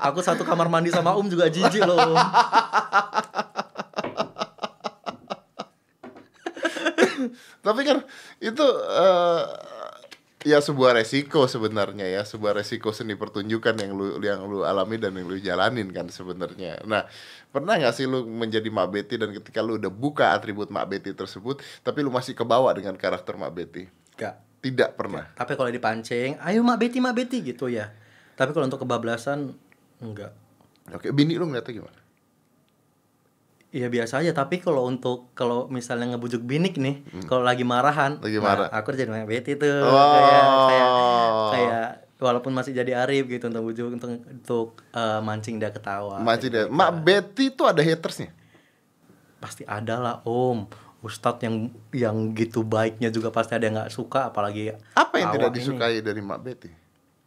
[0.00, 2.00] aku satu kamar mandi sama Um juga jijik loh.
[2.00, 2.16] Om.
[7.60, 8.00] Tapi kan
[8.40, 8.64] itu
[8.96, 9.42] eh,
[10.48, 15.12] ya sebuah resiko sebenarnya ya, sebuah resiko seni pertunjukan yang lu yang lu alami dan
[15.12, 16.80] yang lu jalanin kan sebenarnya.
[16.88, 17.04] Nah,
[17.52, 21.12] pernah nggak sih lu menjadi Mak Betty dan ketika lu udah buka atribut Mak Betty
[21.12, 23.84] tersebut, tapi lu masih kebawa dengan karakter Mak Betty?
[24.16, 24.49] Gak.
[24.60, 25.24] Tidak pernah.
[25.32, 27.88] Tapi kalau dipancing, ayo Mak Betty, Mak Betty gitu ya.
[28.34, 29.56] Tapi kalau untuk kebablasan
[29.98, 30.36] enggak.
[30.90, 32.00] Oke, bini lu ngeliatnya gimana?
[33.70, 38.26] Iya biasa aja, tapi kalau untuk kalau misalnya ngebujuk binik nih, kalau lagi marahan, Hmm.
[38.26, 38.68] Lagi nah, marah.
[38.68, 39.94] aku jadi Mak Betty tuh, Oh.
[39.94, 40.88] kayak kayak
[41.48, 46.18] kayak walaupun masih jadi Arif gitu untuk bujuk untuk untuk eh, mancing dia ketawa.
[46.18, 46.66] Masih deh.
[46.66, 47.00] Kayak Mak gitu.
[47.00, 48.30] Betty tuh ada hatersnya.
[49.38, 50.68] pasti ada lah Om.
[51.00, 55.48] Ustadz yang yang gitu baiknya juga pasti ada yang nggak suka, apalagi Apa yang tidak
[55.48, 55.58] awak ini.
[55.64, 56.70] disukai dari Mak Betty?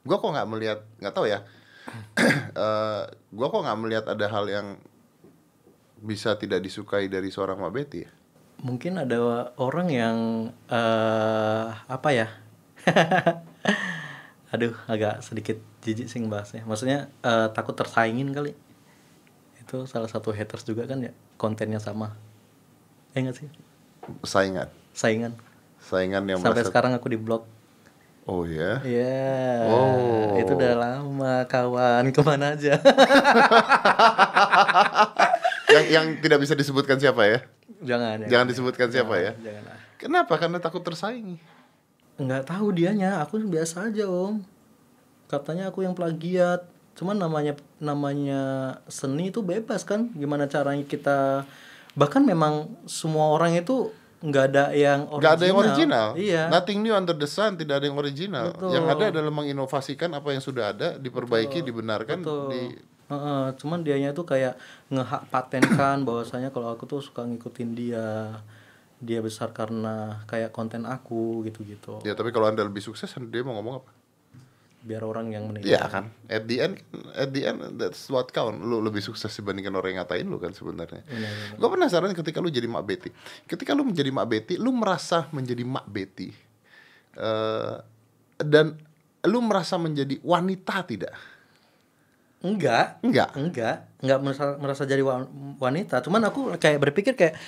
[0.05, 1.41] Gua kok nggak melihat, nggak tahu ya.
[2.53, 4.77] Eh, gua kok nggak melihat ada hal yang
[5.97, 8.11] bisa tidak disukai dari seorang Mak Betty ya?
[8.61, 10.17] Mungkin ada orang yang
[10.69, 12.29] eh apa ya?
[14.53, 16.61] Aduh, agak sedikit jijik sih ngebahasnya.
[16.69, 18.53] Maksudnya eh, takut tersaingin kali.
[19.57, 22.13] Itu salah satu haters juga kan ya, kontennya sama.
[23.13, 23.47] Eh enggak sih?
[24.21, 25.33] Saingan, Saingan.
[25.79, 26.69] saingan yang Sampai merasa.
[26.69, 27.45] sekarang aku di blok.
[28.23, 28.79] Oh ya.
[28.81, 29.67] Iya.
[29.67, 30.35] Oh.
[30.35, 32.79] Itu udah lama kawan, ke mana aja?
[35.73, 37.39] yang yang tidak bisa disebutkan siapa ya?
[37.83, 39.31] jangan, Jangan disebutkan siapa ya?
[39.35, 39.75] Jangan.
[39.99, 40.33] Kenapa?
[40.37, 41.37] Karena takut tersaingi.
[42.13, 44.45] nggak tahu dianya aku biasa aja om
[45.25, 46.61] katanya aku yang plagiat
[46.93, 48.41] cuman namanya namanya
[48.85, 51.41] seni itu bebas kan gimana caranya kita
[51.93, 53.89] bahkan memang semua orang itu
[54.23, 56.07] nggak ada yang original Gak ada yang original.
[56.15, 58.55] iya Nothing new under the sun, tidak ada yang original.
[58.55, 58.71] Betul.
[58.71, 62.47] Yang ada adalah menginovasikan apa yang sudah ada, diperbaiki, dibenarkan, Betul.
[62.49, 62.61] di
[63.03, 64.55] Heeh, cuman dianya tuh kayak
[64.87, 68.39] ngehak patenkan bahwasanya kalau aku tuh suka ngikutin dia
[69.03, 73.59] dia besar karena kayak konten aku gitu-gitu Ya, tapi kalau Anda lebih sukses, dia mau
[73.59, 73.91] ngomong apa?
[74.83, 76.75] Biar orang yang menilai Iya kan, at the end,
[77.15, 78.59] at the end that's what count.
[78.59, 81.01] Lu lebih sukses dibandingkan orang yang ngatain lu kan sebenarnya.
[81.55, 83.09] Gue penasaran ketika lu jadi Mak Betty.
[83.43, 86.29] Ketika lu menjadi Mak Betty, lu merasa menjadi Mak Betty.
[87.13, 87.75] eh
[88.37, 88.75] dan
[89.23, 91.15] lu merasa menjadi wanita tidak?
[92.43, 93.29] enggak Enggak.
[93.39, 95.31] enggak enggak merasa merasa jadi wa-
[95.63, 97.39] wanita cuman aku kayak berpikir kayak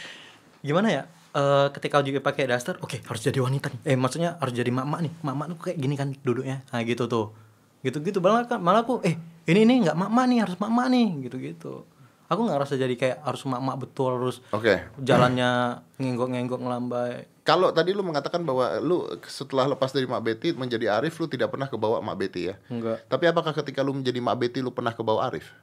[0.64, 1.04] gimana ya
[1.36, 3.80] Eh, ketika juga pakai daster oke harus jadi wanita nih.
[3.92, 5.12] Eh maksudnya harus jadi mama nih.
[5.20, 6.64] Mama tuh kayak gini kan duduknya.
[6.72, 7.36] Nah gitu tuh.
[7.84, 9.20] Gitu gitu malah kan malah aku eh
[9.52, 11.28] ini nih nggak mama nih harus mama nih.
[11.28, 11.84] Gitu gitu
[12.26, 14.82] aku nggak rasa jadi kayak harus mama betul harus Oke.
[14.98, 17.30] jalannya ngenggok-ngenggok ngelambai.
[17.46, 21.54] Kalau tadi lu mengatakan bahwa lu setelah lepas dari Mak Betty menjadi Arif, lu tidak
[21.54, 22.58] pernah kebawa Mak Betty ya.
[22.74, 25.54] enggak Tapi apakah ketika lu menjadi Mak Betty lu pernah kebawa Arif?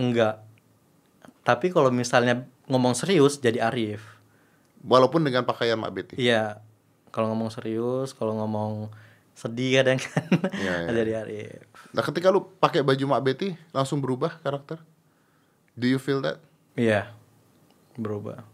[0.00, 0.40] enggak
[1.40, 4.19] tapi kalau misalnya ngomong serius jadi Arif.
[4.80, 6.14] Walaupun dengan pakaian Mak Betty.
[6.16, 6.64] Iya.
[7.10, 8.88] Kalau ngomong serius, kalau ngomong
[9.34, 10.90] sedih kadang kan Iya, iya.
[10.92, 11.64] jadi Arif.
[11.96, 14.78] Nah, ketika lu pakai baju Mak Betty langsung berubah karakter?
[15.74, 16.38] Do you feel that?
[16.76, 17.10] Iya.
[17.96, 18.44] Berubah.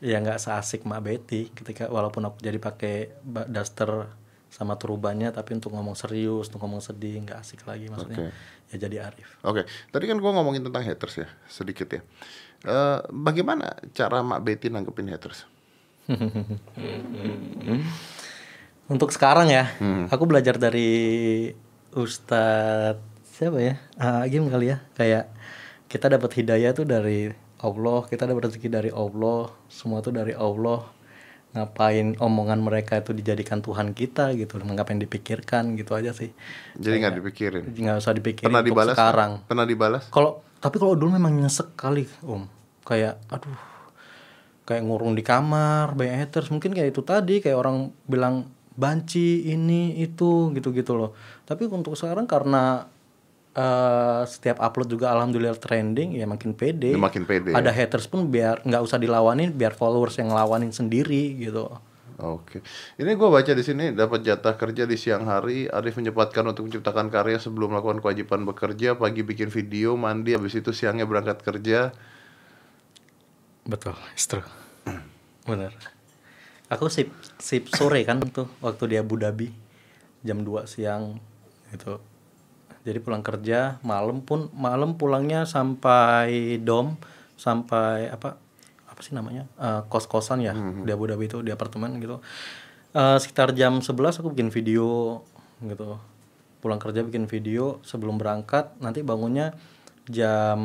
[0.00, 3.16] Ya nggak seasik Mak Betty ketika walaupun aku jadi pakai
[3.48, 4.12] daster
[4.52, 8.32] sama turbannya tapi untuk ngomong serius, untuk ngomong sedih nggak asik lagi maksudnya.
[8.72, 9.36] Ya jadi Arif.
[9.44, 12.00] Oke, tadi kan gua ngomongin tentang haters ya, sedikit ya.
[12.66, 15.46] Eh, bagaimana cara Mak Betty nanggepin haters?
[18.86, 20.06] Untuk sekarang ya, Hmm.
[20.06, 21.50] aku belajar dari
[21.90, 23.74] Ustadz siapa ya?
[23.94, 24.82] Ah, Agim kali ya.
[24.94, 25.30] Kayak
[25.86, 30.86] kita dapat hidayah tuh dari Allah, kita dapat rezeki dari Allah, semua tuh dari Allah.
[31.54, 36.30] Ngapain omongan mereka itu dijadikan Tuhan kita gitu, ngapain dipikirkan gitu aja sih.
[36.76, 37.62] Jadi nggak dipikirin.
[37.72, 38.92] Nggak usah dipikirin Pernah dibalas?
[38.92, 39.32] sekarang.
[39.48, 40.04] Pernah dibalas?
[40.10, 42.44] Kalau tapi kalau dulu memang nyesek kali, Om.
[42.86, 43.58] Kayak aduh.
[44.66, 46.50] Kayak ngurung di kamar, banyak haters.
[46.50, 51.10] Mungkin kayak itu tadi kayak orang bilang banci ini itu gitu-gitu loh.
[51.46, 52.86] Tapi untuk sekarang karena
[53.54, 56.94] eh, setiap upload juga alhamdulillah trending ya makin pede.
[56.94, 57.54] Ya, makin pede.
[57.54, 61.70] Ada haters pun biar nggak usah dilawanin, biar followers yang ngelawanin sendiri gitu.
[62.16, 62.64] Oke.
[62.96, 65.68] Ini gua baca di sini dapat jatah kerja di siang hari.
[65.68, 68.96] Arif menyempatkan untuk menciptakan karya sebelum melakukan kewajiban bekerja.
[68.96, 71.92] Pagi bikin video, mandi, habis itu siangnya berangkat kerja.
[73.66, 74.46] Betul, it's true.
[75.42, 75.74] Bener.
[76.70, 79.50] Aku sip sip sore kan tuh waktu di Abu Dhabi
[80.22, 81.18] jam 2 siang
[81.74, 81.98] gitu.
[82.86, 86.94] Jadi pulang kerja malam pun malam pulangnya sampai dom
[87.34, 88.38] sampai apa
[88.86, 92.22] apa sih namanya Eh, kos-kosan ya di Abu Dhabi itu di apartemen gitu.
[92.94, 95.22] Eh, sekitar jam 11 aku bikin video
[95.62, 95.98] gitu.
[96.62, 99.54] Pulang kerja bikin video sebelum berangkat nanti bangunnya
[100.06, 100.58] jam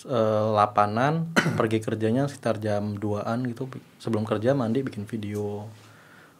[0.00, 0.14] eh,
[0.50, 5.66] lapanan pergi kerjanya sekitar jam 2an gitu sebelum kerja mandi bikin video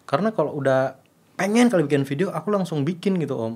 [0.05, 0.97] karena kalau udah
[1.35, 3.55] pengen kali bikin video aku langsung bikin gitu om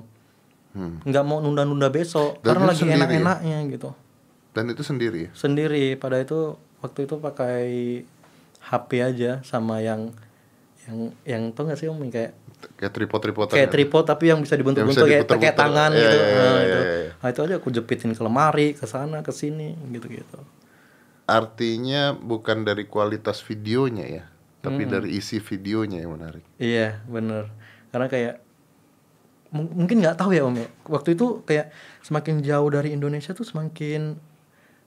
[0.71, 0.99] Hmm.
[1.01, 2.99] nggak mau nunda-nunda besok Dan karena lagi ya?
[2.99, 3.95] enak-enaknya gitu
[4.51, 5.29] Dan itu sendiri ya?
[5.31, 7.57] sendiri pada itu waktu itu pakai
[8.61, 10.11] HP aja sama yang
[10.83, 12.11] yang yang tau gak sih om yang
[12.67, 13.73] kayak Kayak tripod-tripodan kayak ya?
[13.73, 15.55] tripod tapi yang bisa dibentuk-bentuk kayak diputer-puter.
[15.55, 16.79] tangan Iya, gitu iya, Nah, iya, itu.
[16.79, 17.11] iya, iya.
[17.15, 20.39] Nah, itu aja aku jepitin ke lemari ke sana ke sini gitu gitu
[21.25, 24.23] Artinya bukan dari kualitas videonya ya,
[24.59, 26.45] tapi dari isi videonya yang menarik.
[26.55, 27.49] Iya bener
[27.89, 28.35] Karena kayak
[29.49, 33.41] mung- Mungkin nggak tahu ya om ya Waktu itu kayak Semakin jauh dari Indonesia tuh
[33.43, 34.21] semakin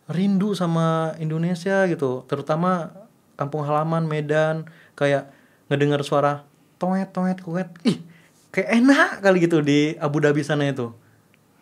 [0.07, 2.95] Rindu sama Indonesia gitu Terutama
[3.35, 4.63] Kampung halaman Medan
[4.93, 5.31] Kayak
[5.67, 6.48] ngedengar suara
[6.79, 7.69] Toet toet kuet.
[7.85, 7.99] Ih
[8.49, 10.95] kayak enak kali gitu di Abu Dhabi sana itu.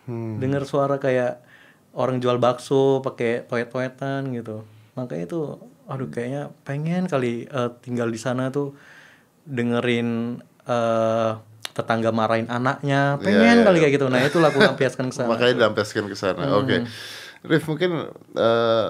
[0.06, 0.38] Hmm.
[0.38, 1.42] dengar suara kayak
[1.90, 4.62] orang jual bakso pakai toet-toetan gitu.
[4.94, 5.58] Makanya itu
[5.90, 8.78] aduh kayaknya pengen kali eh, tinggal di sana tuh
[9.42, 11.30] dengerin eh,
[11.74, 13.18] tetangga marahin anaknya.
[13.18, 14.06] Pengen iya, kali kayak gitu.
[14.06, 15.34] Nah itu aku lampiaskan ke sana.
[15.34, 16.54] Makanya dilampiaskan ke sana.
[16.54, 16.86] Oke.
[17.42, 18.06] Rif mungkin
[18.38, 18.88] eh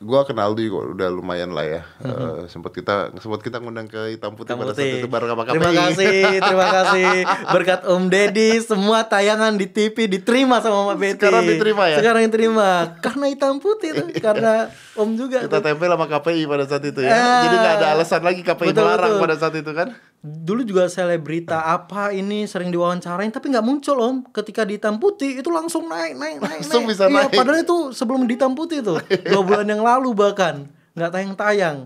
[0.00, 1.82] gua kenal lu juga udah lumayan lah ya.
[2.00, 5.42] Eh, sempat kita sempat kita ngundang ke Hitam Putih Hitam pada saat itu bareng sama
[5.44, 5.52] KPI.
[5.60, 7.12] Terima kasih, terima kasih.
[7.52, 11.20] Berkat Om Deddy, semua tayangan di TV diterima sama Mbak Betty.
[11.20, 11.96] Sekarang diterima ya?
[12.00, 12.68] Sekarang diterima.
[13.04, 15.44] Karena hitam putih tuh, karena Om juga.
[15.44, 15.68] Kita tuh.
[15.68, 17.12] tempel sama KPI pada saat itu ya.
[17.12, 17.40] Eh.
[17.44, 19.24] Jadi nggak ada alasan lagi KPI Betul, melarang betul.
[19.28, 19.88] pada saat itu kan.
[20.20, 24.16] Dulu juga selebrita apa ini sering diwawancarain tapi nggak muncul om.
[24.28, 26.60] Ketika di hitam putih itu langsung naik naik naik.
[26.60, 26.92] Langsung naik.
[26.92, 27.32] bisa iya, naik.
[27.32, 29.00] Padahal itu sebelum di hitam putih tuh
[29.32, 31.76] dua bulan yang lalu bahkan nggak tayang tayang.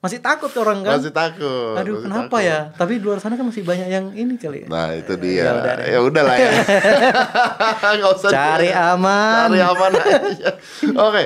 [0.00, 1.00] Masih takut orang kan?
[1.00, 1.76] Masih takut.
[1.80, 2.48] Aduh masih kenapa takut.
[2.48, 2.58] ya?
[2.76, 4.64] Tapi di luar sana kan masih banyak yang ini kali.
[4.64, 4.68] ya.
[4.68, 5.74] Nah itu Ya dia.
[5.84, 6.52] Ya udah lah ya.
[8.00, 9.48] Nggak usah Cari di- aman.
[9.48, 10.50] Cari aman aja.
[11.08, 11.22] Oke,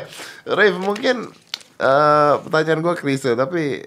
[0.46, 1.16] Rif mungkin
[1.78, 3.82] eh, pertanyaan gue klise tapi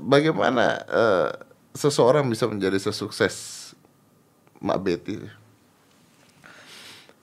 [0.00, 1.28] bagaimana eh,
[1.72, 3.70] seseorang bisa menjadi sesukses
[4.58, 5.16] Mak Betty?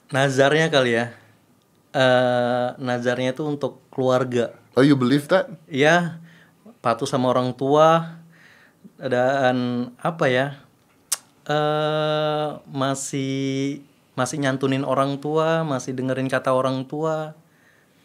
[0.10, 1.06] Nazarnya kali ya.
[1.92, 4.56] Eh nazarnya itu untuk keluarga.
[4.78, 5.50] Oh you believe that?
[5.66, 6.22] ya
[6.80, 8.22] patuh sama orang tua
[9.02, 10.48] dan apa ya
[11.44, 13.82] eh masih
[14.14, 17.34] masih nyantunin orang tua masih dengerin kata orang tua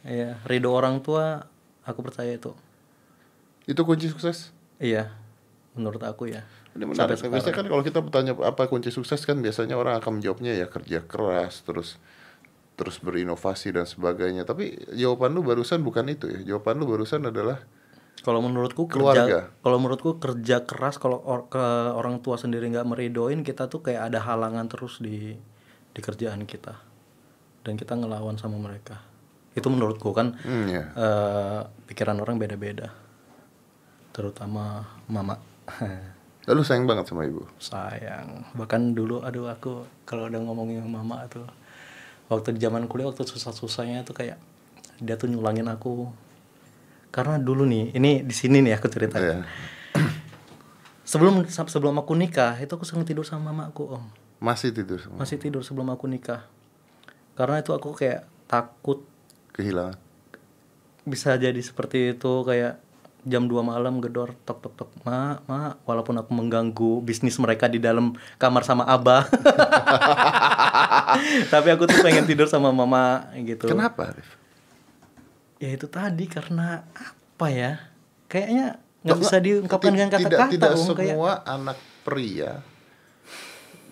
[0.03, 1.47] ya ridho orang tua
[1.85, 2.57] aku percaya itu
[3.69, 4.51] Itu kunci sukses?
[4.83, 5.13] iya
[5.73, 7.17] menurut aku ya Ini menarik.
[7.19, 11.01] Biasanya kan kalau kita bertanya apa kunci sukses kan biasanya orang akan menjawabnya ya kerja
[11.03, 12.01] keras terus
[12.75, 14.43] terus berinovasi dan sebagainya.
[14.43, 16.41] Tapi jawaban lu barusan bukan itu ya.
[16.47, 17.61] Jawaban lu barusan adalah
[18.21, 19.25] kalau menurutku Keluarga.
[19.25, 23.83] kerja kalau menurutku kerja keras kalau or- ke orang tua sendiri nggak meridoin kita tuh
[23.83, 25.35] kayak ada halangan terus di
[25.91, 26.79] di kerjaan kita
[27.63, 29.03] dan kita ngelawan sama mereka
[29.53, 30.85] itu menurutku kan Hmm, ya.
[30.89, 32.95] eh, pikiran orang beda-beda
[34.11, 35.37] terutama mama
[36.51, 37.47] Lalu sayang banget sama ibu.
[37.57, 41.47] sayang bahkan dulu aduh aku kalau udah ngomongin mama tuh
[42.27, 44.39] waktu di zaman kuliah waktu susah-susahnya tuh kayak
[44.99, 46.11] dia tuh nyulangin aku
[47.09, 49.45] karena dulu nih ini di sini nih aku cerita Iya.
[51.05, 54.05] sebelum sebelum aku nikah itu aku sering tidur sama mamaku om
[54.43, 56.43] Masih tidur sama masih tidur sebelum aku nikah
[57.33, 59.05] karena itu aku kayak takut
[59.53, 59.95] kehilangan.
[61.03, 62.83] bisa jadi seperti itu kayak
[63.23, 67.79] jam 2 malam gedor tok tok tok ma ma walaupun aku mengganggu bisnis mereka di
[67.79, 69.31] dalam kamar sama abah
[71.55, 74.27] tapi aku tuh pengen tidur sama mama gitu Kenapa, Arif?
[75.63, 77.73] ya itu tadi karena apa ya
[78.27, 80.87] kayaknya nggak bisa diungkapkan dengan Tidak, kata-kata tidak Om.
[80.95, 82.53] kayak semua anak pria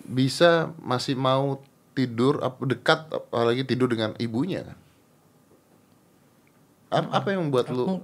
[0.03, 4.77] bisa masih mau tidur dekat apalagi tidur dengan ibunya kan.
[6.91, 7.95] Ap- Apa yang membuat lu Aku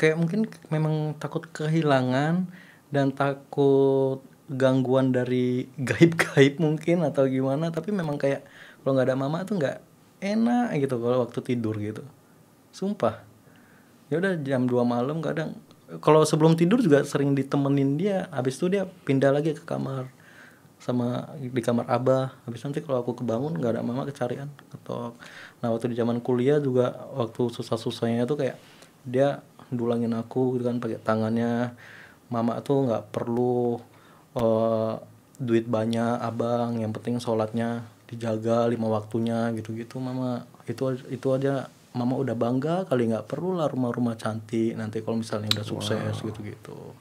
[0.00, 2.48] kayak mungkin memang takut kehilangan
[2.88, 8.48] dan takut gangguan dari gaib-gaib mungkin atau gimana tapi memang kayak
[8.80, 9.78] kalau nggak ada mama tuh nggak
[10.24, 12.00] enak gitu kalau waktu tidur gitu.
[12.72, 13.20] Sumpah.
[14.08, 15.60] Ya udah jam 2 malam kadang
[16.00, 20.08] kalau sebelum tidur juga sering ditemenin dia habis itu dia pindah lagi ke kamar
[20.80, 22.32] sama di kamar abah.
[22.48, 25.12] Habis nanti kalau aku kebangun nggak ada mama kecarian ketok.
[25.60, 28.56] Nah waktu di zaman kuliah juga waktu susah-susahnya tuh kayak
[29.04, 31.74] dia dulangin aku gitu kan pakai tangannya.
[32.30, 33.78] Mama tuh nggak perlu
[34.38, 34.94] eh,
[35.40, 40.46] duit banyak abang yang penting sholatnya dijaga lima waktunya gitu-gitu mama.
[40.66, 41.70] Itu itu aja.
[41.90, 44.78] Mama udah bangga kali nggak perlu lah rumah-rumah cantik.
[44.78, 46.94] Nanti kalau misalnya udah sukses gitu-gitu.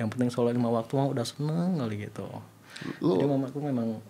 [0.00, 2.24] Yang penting sholat lima waktu mah udah seneng kali gitu.
[3.04, 4.00] Lu jadi mamaku memang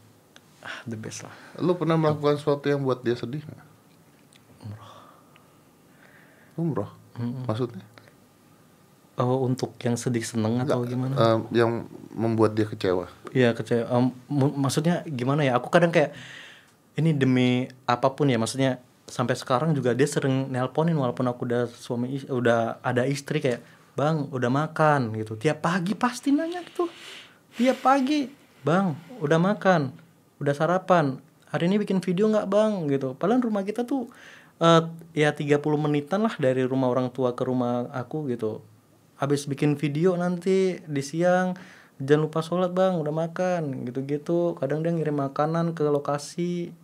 [0.62, 1.34] ah, the best lah.
[1.58, 3.66] Lu pernah melakukan sesuatu yang buat dia sedih nggak?
[6.56, 6.90] Umroh.
[7.48, 7.84] Maksudnya?
[9.22, 13.06] Oh untuk yang sedih seneng atau gimana Eh, yang membuat dia kecewa.
[13.30, 13.88] Iya kecewa.
[14.28, 15.56] Mu- maksudnya gimana ya?
[15.56, 16.12] Aku kadang kayak
[16.94, 18.36] ini demi apa pun ya.
[18.36, 23.60] Maksudnya sampai sekarang juga dia sering nelponin walaupun aku udah suami udah ada istri kayak
[23.92, 25.36] bang udah makan gitu.
[25.36, 26.88] Tiap pagi pasti nanya gitu.
[27.56, 28.28] Tiap pagi
[28.62, 29.92] bang udah makan,
[30.40, 31.16] udah sarapan.
[31.48, 33.12] Hari ini bikin video nggak bang gitu.
[33.12, 34.08] Padahal rumah kita tuh
[34.56, 34.82] eh,
[35.12, 38.64] ya 30 menitan lah dari rumah orang tua ke rumah aku gitu
[39.22, 41.54] habis bikin video nanti di siang
[42.02, 44.58] jangan lupa sholat bang udah makan gitu-gitu.
[44.58, 46.74] Kadang dia ngirim makanan ke lokasi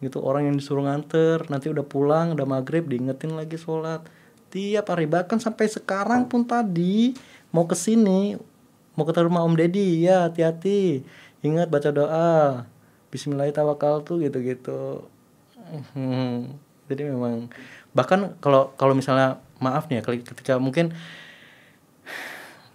[0.00, 1.44] gitu orang yang disuruh nganter.
[1.52, 4.00] Nanti udah pulang udah maghrib diingetin lagi sholat.
[4.48, 7.12] Tiap hari bahkan sampai sekarang pun tadi
[7.52, 8.40] mau ke sini
[8.96, 11.04] mau ke rumah om deddy ya hati-hati.
[11.44, 12.64] Ingat baca doa
[13.12, 15.04] Bismillahirrahmanirrahim gitu-gitu.
[15.92, 16.56] Hmm,
[16.88, 17.52] jadi memang
[17.92, 20.96] bahkan kalau kalau misalnya maaf nih ya ketika mungkin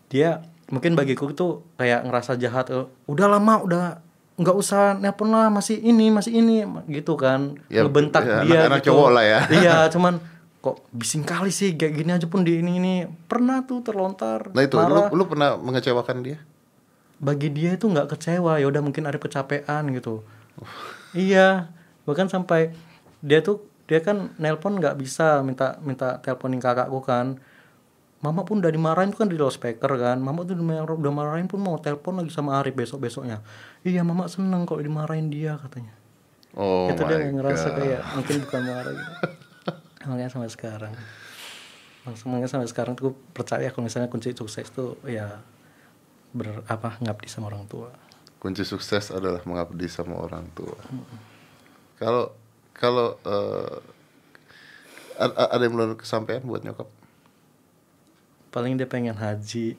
[0.10, 3.84] dia mungkin bagiku tuh kayak ngerasa jahat eh, udah lama udah
[4.34, 7.54] nggak usah nelpon lah masih ini masih ini gitu kan.
[7.70, 8.90] Ya, ngebentak ya, dia anak-anak gitu.
[8.90, 9.40] cowok lah ya.
[9.54, 10.18] iya cuman
[10.64, 12.96] kok bising kali sih kayak gini aja pun di ini ini.
[13.30, 15.10] Pernah tuh terlontar Nah itu lu, marah.
[15.14, 16.40] lu pernah mengecewakan dia?
[17.24, 20.28] bagi dia itu nggak kecewa ya udah mungkin ada kecapean gitu.
[21.16, 21.72] Iya
[22.04, 22.76] bahkan sampai
[23.24, 27.40] dia tuh dia kan nelpon nggak bisa minta minta teleponin kakakku kan
[28.24, 30.18] mama pun udah dimarahin tuh kan di loudspeaker kan.
[30.18, 33.44] Mama tuh udah marahin pun mau telepon lagi sama Arif besok besoknya
[33.84, 35.92] iya mama seneng kalau dimarahin dia katanya.
[36.56, 37.76] Oh itu dia my ngerasa God.
[37.78, 39.14] kayak mungkin bukan marah gitu.
[40.08, 40.94] Makanya sampai sekarang.
[42.08, 45.44] Makanya sampai sekarang tuh percaya kalau misalnya kunci sukses tuh ya
[46.32, 47.92] ber apa ngabdi sama orang tua.
[48.40, 50.76] Kunci sukses adalah mengabdi sama orang tua.
[52.00, 52.32] Kalau
[52.76, 53.16] kalau
[55.20, 56.88] a- ada yang belum kesampaian buat nyokap?
[58.54, 59.74] Paling dia pengen haji.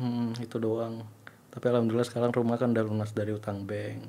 [0.00, 1.04] Hmm, itu doang.
[1.52, 4.08] Tapi alhamdulillah sekarang rumah kan udah lunas dari utang bank.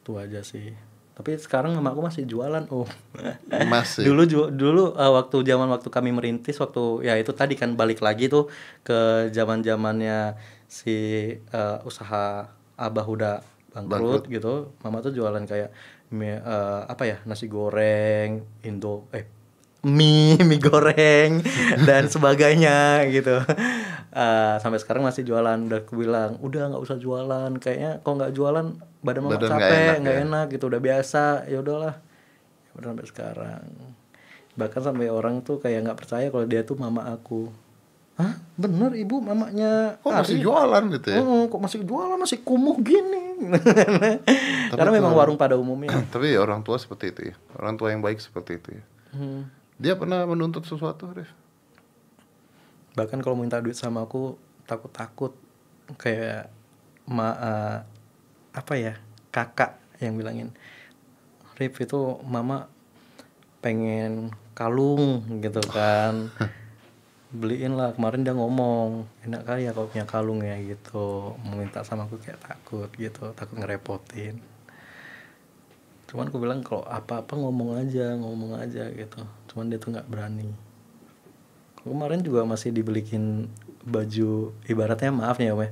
[0.00, 0.72] Itu aja sih.
[1.12, 2.86] Tapi sekarang mamaku masih jualan oh
[3.74, 4.06] Masih.
[4.06, 7.98] dulu ju- dulu eh, waktu zaman waktu kami merintis waktu ya itu tadi kan balik
[7.98, 8.46] lagi tuh
[8.86, 10.38] ke zaman zamannya
[10.70, 10.94] si
[11.34, 12.46] eh, usaha
[12.78, 13.34] abah udah
[13.74, 14.70] bangkrut, gitu.
[14.86, 15.74] Mama tuh jualan kayak
[16.14, 19.26] mie, eh, apa ya nasi goreng indo eh
[19.80, 21.42] mie mie goreng
[21.84, 23.38] dan sebagainya gitu
[24.08, 28.32] Eh, sampai sekarang masih jualan udah aku bilang udah nggak usah jualan kayaknya kalau nggak
[28.32, 28.66] jualan
[28.98, 30.22] badan mama Badan nggak capek enak nggak ya.
[30.24, 31.94] enak gitu udah biasa ya udahlah
[32.58, 33.62] Ya udah sampai sekarang
[34.58, 37.52] bahkan sampai orang tuh kayak nggak percaya kalau dia tuh mama aku
[38.16, 38.34] Hah?
[38.56, 40.42] Bener ibu mamanya Kok masih Ari?
[40.42, 41.18] jualan gitu ya?
[41.22, 43.22] Oh, kok masih jualan masih kumuh gini
[44.72, 47.34] karena memang warung pada umumnya Tapi orang tua seperti itu ya.
[47.54, 48.82] Orang tua yang baik seperti itu ya.
[49.14, 49.46] Hmm.
[49.78, 51.30] Dia pernah menuntut sesuatu, Rif?
[52.98, 54.34] bahkan kalau minta duit sama aku
[54.66, 55.30] takut-takut.
[55.94, 56.50] Kayak
[57.06, 57.78] ma eh,
[58.52, 59.00] apa ya
[59.32, 60.52] kakak yang bilangin
[61.56, 62.66] Rip itu mama
[63.62, 66.28] pengen kalung gitu kan.
[67.38, 71.38] Beliin lah kemarin dia ngomong enak kali ya kalau punya kalung ya gitu.
[71.38, 74.42] Mau minta sama aku kayak takut gitu takut ngerepotin.
[76.08, 80.52] Cuman aku bilang kalau apa-apa ngomong aja ngomong aja gitu cuman dia tuh nggak berani.
[81.80, 83.48] Kemarin juga masih dibelikin
[83.88, 85.70] baju ibaratnya maaf nih om ya.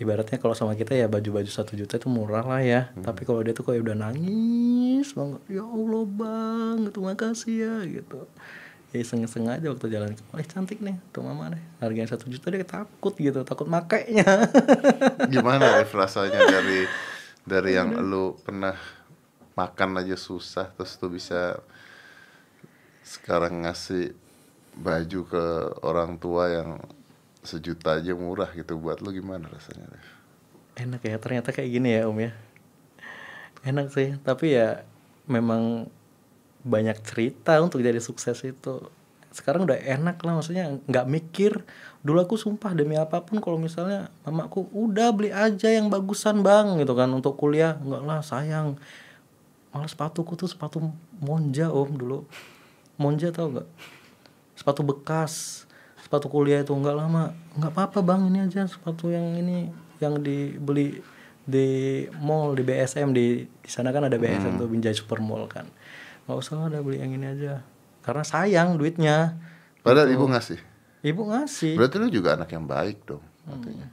[0.00, 2.88] Ibaratnya kalau sama kita ya baju-baju satu juta itu murah lah ya.
[3.04, 5.40] Tapi kalau dia tuh kayak udah nangis banget.
[5.50, 8.24] Ya allah bang terima kasih ya gitu.
[8.90, 10.16] Ya iseng-iseng aja waktu jalan.
[10.40, 11.62] Eh cantik nih tuh mama deh.
[11.84, 14.24] Harganya satu juta dia takut gitu takut makainya.
[15.34, 16.88] Gimana Rif rasanya dari
[17.44, 18.76] dari yang lu pernah
[19.58, 21.60] makan aja susah terus tuh bisa
[23.10, 24.14] sekarang ngasih
[24.78, 25.44] baju ke
[25.82, 26.78] orang tua yang
[27.42, 28.78] sejuta aja murah gitu.
[28.78, 29.90] Buat lu gimana rasanya
[30.78, 32.30] enak ya ternyata kayak gini ya om ya.
[33.66, 34.86] Enak sih tapi ya
[35.26, 35.90] memang
[36.62, 38.86] banyak cerita untuk jadi sukses itu.
[39.34, 41.52] Sekarang udah enak lah maksudnya nggak mikir
[42.06, 46.78] dulu aku sumpah demi apa pun kalau misalnya mamaku udah beli aja yang bagusan bang
[46.78, 47.74] gitu kan untuk kuliah.
[47.82, 48.78] Nggak lah sayang.
[49.74, 50.78] Malah sepatuku tuh sepatu
[51.18, 52.22] monja om dulu
[53.00, 53.68] monja tau nggak
[54.52, 55.64] sepatu bekas
[56.04, 59.72] sepatu kuliah itu nggak lama nggak apa-apa bang ini aja sepatu yang ini
[60.04, 61.00] yang dibeli
[61.48, 65.64] di mall di BSM di di sana kan ada BSM tuh Binjai Super Mall kan
[66.28, 67.64] nggak usah ada beli yang ini aja
[68.04, 69.34] karena sayang duitnya
[69.80, 70.60] Padahal ibu ngasih.
[71.00, 73.24] ibu ngasih Berarti lu juga anak yang baik dong.
[73.48, 73.88] Artinya.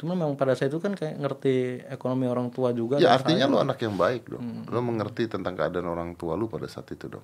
[0.00, 3.60] cuma memang pada saat itu kan kayak ngerti ekonomi orang tua juga Ya artinya lu
[3.60, 4.64] anak yang baik dong.
[4.66, 7.22] Lu mengerti tentang keadaan orang tua lu pada saat itu dong.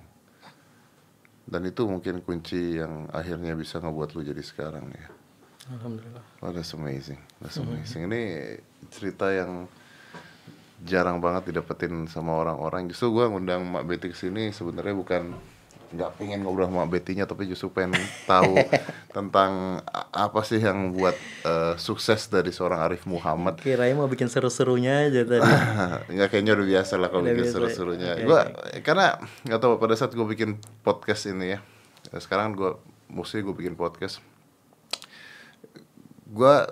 [1.47, 5.07] Dan itu mungkin kunci yang akhirnya bisa ngebuat lu jadi sekarang ya.
[5.71, 7.19] alhamdulillah Oh, that's amazing.
[7.39, 8.11] That's amazing.
[8.11, 8.21] Ini
[8.91, 9.71] cerita yang
[10.83, 12.91] jarang banget didapetin sama orang-orang.
[12.91, 15.33] Justru gua ngundang Mak Betty ke sini sebenarnya bukan
[15.87, 17.95] nggak pengen ngobrol sama Betty-nya tapi justru pengen
[18.27, 18.59] tahu
[19.15, 19.79] tentang
[20.11, 23.63] apa sih yang buat eh, sukses dari seorang Arif Muhammad.
[23.63, 25.47] kirain mau bikin seru-serunya aja tadi
[26.15, 27.53] Nggak kayaknya udah biasa lah kalau Udah bikin ya.
[27.55, 28.11] seru-serunya.
[28.19, 28.39] Oke, Gua
[28.83, 29.07] karena
[29.47, 31.59] nggak tahu pada saat gue bikin podcast ini ya.
[32.19, 32.75] Sekarang gua
[33.07, 34.19] mesti gue bikin podcast.
[36.27, 36.67] Gua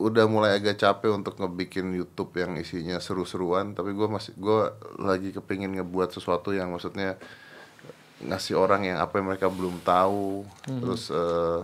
[0.00, 5.34] udah mulai agak capek untuk ngebikin YouTube yang isinya seru-seruan, tapi gua masih gua lagi
[5.34, 7.20] kepingin ngebuat sesuatu yang maksudnya
[8.20, 11.60] ngasih orang yang apa yang mereka belum tahu, terus eh,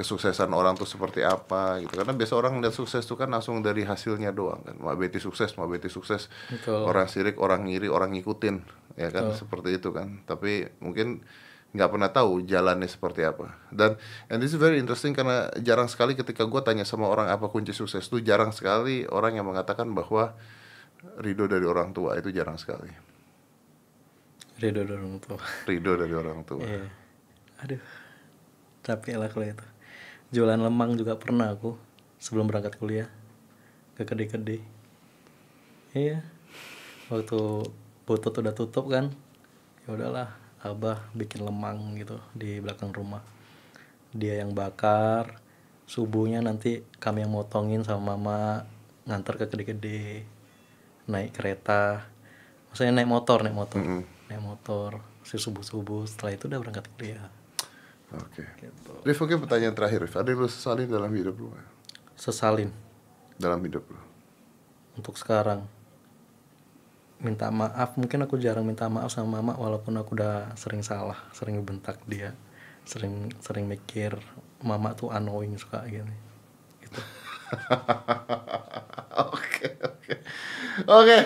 [0.00, 1.92] kesuksesan orang tuh seperti apa gitu.
[1.92, 4.80] Karena biasa orang lihat sukses tuh kan langsung dari hasilnya doang kan.
[4.80, 6.32] Mak Betty sukses Mak Betty sukses.
[6.48, 6.88] Betul.
[6.88, 8.64] orang sirik orang ngiri orang ngikutin
[8.96, 9.36] ya kan?
[9.36, 10.24] Seperti itu kan.
[10.24, 11.20] Tapi mungkin
[11.70, 13.60] nggak pernah tahu jalannya seperti apa.
[13.68, 14.00] Dan
[14.32, 17.76] and this is very interesting karena jarang sekali ketika gue tanya sama orang apa kunci
[17.76, 20.32] sukses tuh jarang sekali orang yang mengatakan bahwa
[21.20, 23.09] ridho dari orang tua itu jarang sekali
[24.60, 26.84] Ridho dorong tuh ridho dari orang tua Iya.
[27.64, 27.82] Aduh.
[28.80, 29.66] Capek lah kalau itu.
[30.32, 31.76] Jualan lemang juga pernah aku
[32.16, 33.08] sebelum berangkat kuliah
[33.96, 34.60] ke kedai-kedai.
[35.92, 36.24] Iya.
[37.12, 37.68] Waktu
[38.08, 39.12] butut udah tutup kan.
[39.84, 40.32] Ya udahlah,
[40.64, 43.20] Abah bikin lemang gitu di belakang rumah.
[44.16, 45.36] Dia yang bakar,
[45.84, 48.64] subuhnya nanti kami yang motongin sama mama
[49.04, 50.24] ngantar ke kedai-kedai.
[51.12, 52.08] Naik kereta.
[52.72, 53.84] Maksudnya naik motor, naik motor.
[54.30, 57.26] Naik motor si subuh-subuh setelah itu udah berangkat kuliah.
[58.14, 58.92] oke Gitu.
[59.02, 61.50] Rif oke pertanyaan terakhir Rif ada yang lu sesalin dalam hidup lu?
[62.14, 62.70] Sesalin
[63.36, 64.10] dalam hidup lu
[65.00, 65.64] untuk sekarang.
[67.20, 71.60] Minta maaf, mungkin aku jarang minta maaf sama mama walaupun aku udah sering salah, sering
[71.60, 72.32] bentak dia,
[72.88, 74.16] sering sering mikir
[74.64, 76.16] mama tuh annoying suka gini.
[76.80, 77.00] Gitu.
[79.20, 80.14] Oke oke
[80.88, 81.18] oke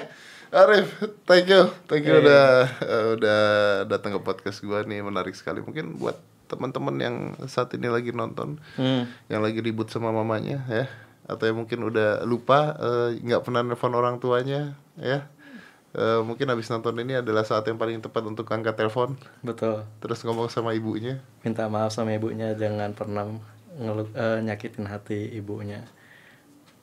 [0.54, 0.86] Arif,
[1.26, 2.22] thank you, thank you Eh.
[2.22, 2.46] udah
[2.80, 3.40] eh, udah
[3.84, 5.58] datang ke podcast gua nih menarik sekali.
[5.58, 6.14] Mungkin buat
[6.46, 9.10] teman-teman yang saat ini lagi nonton, Hmm.
[9.26, 10.86] yang lagi ribut sama mamanya ya,
[11.26, 15.26] atau yang mungkin udah lupa eh, nggak pernah nelfon orang tuanya ya,
[15.94, 19.86] Eh, mungkin habis nonton ini adalah saat yang paling tepat untuk angkat telepon, Betul.
[20.02, 21.22] terus ngomong sama ibunya.
[21.46, 23.30] Minta maaf sama ibunya jangan pernah
[23.78, 25.86] ngelu- eh, nyakitin hati ibunya.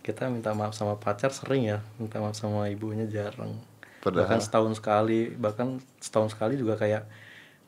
[0.01, 3.53] Kita minta maaf sama pacar sering ya, minta maaf sama ibunya jarang.
[4.01, 7.05] Padahal- Bahkan setahun sekali, bahkan setahun sekali juga kayak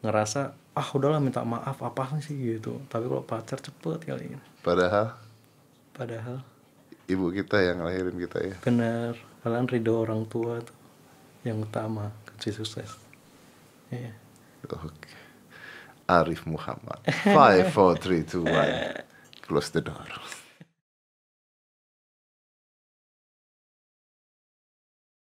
[0.02, 2.82] ngerasa ah udahlah minta maaf apa sih gitu.
[2.90, 4.40] Tapi kalau pacar cepet kali ini.
[4.66, 5.14] Padahal
[5.94, 6.42] Padahal
[7.06, 8.58] ibu kita yang lahirin kita ya.
[8.66, 9.14] benar,
[9.46, 10.74] kalian ridho orang tua tuh
[11.46, 12.98] yang utama kunci sukses.
[13.94, 14.10] Iya.
[14.66, 15.12] Oke.
[16.10, 16.98] Arif Muhammad.
[17.22, 18.74] Five, four, three, two, one.
[19.46, 20.10] Close the door.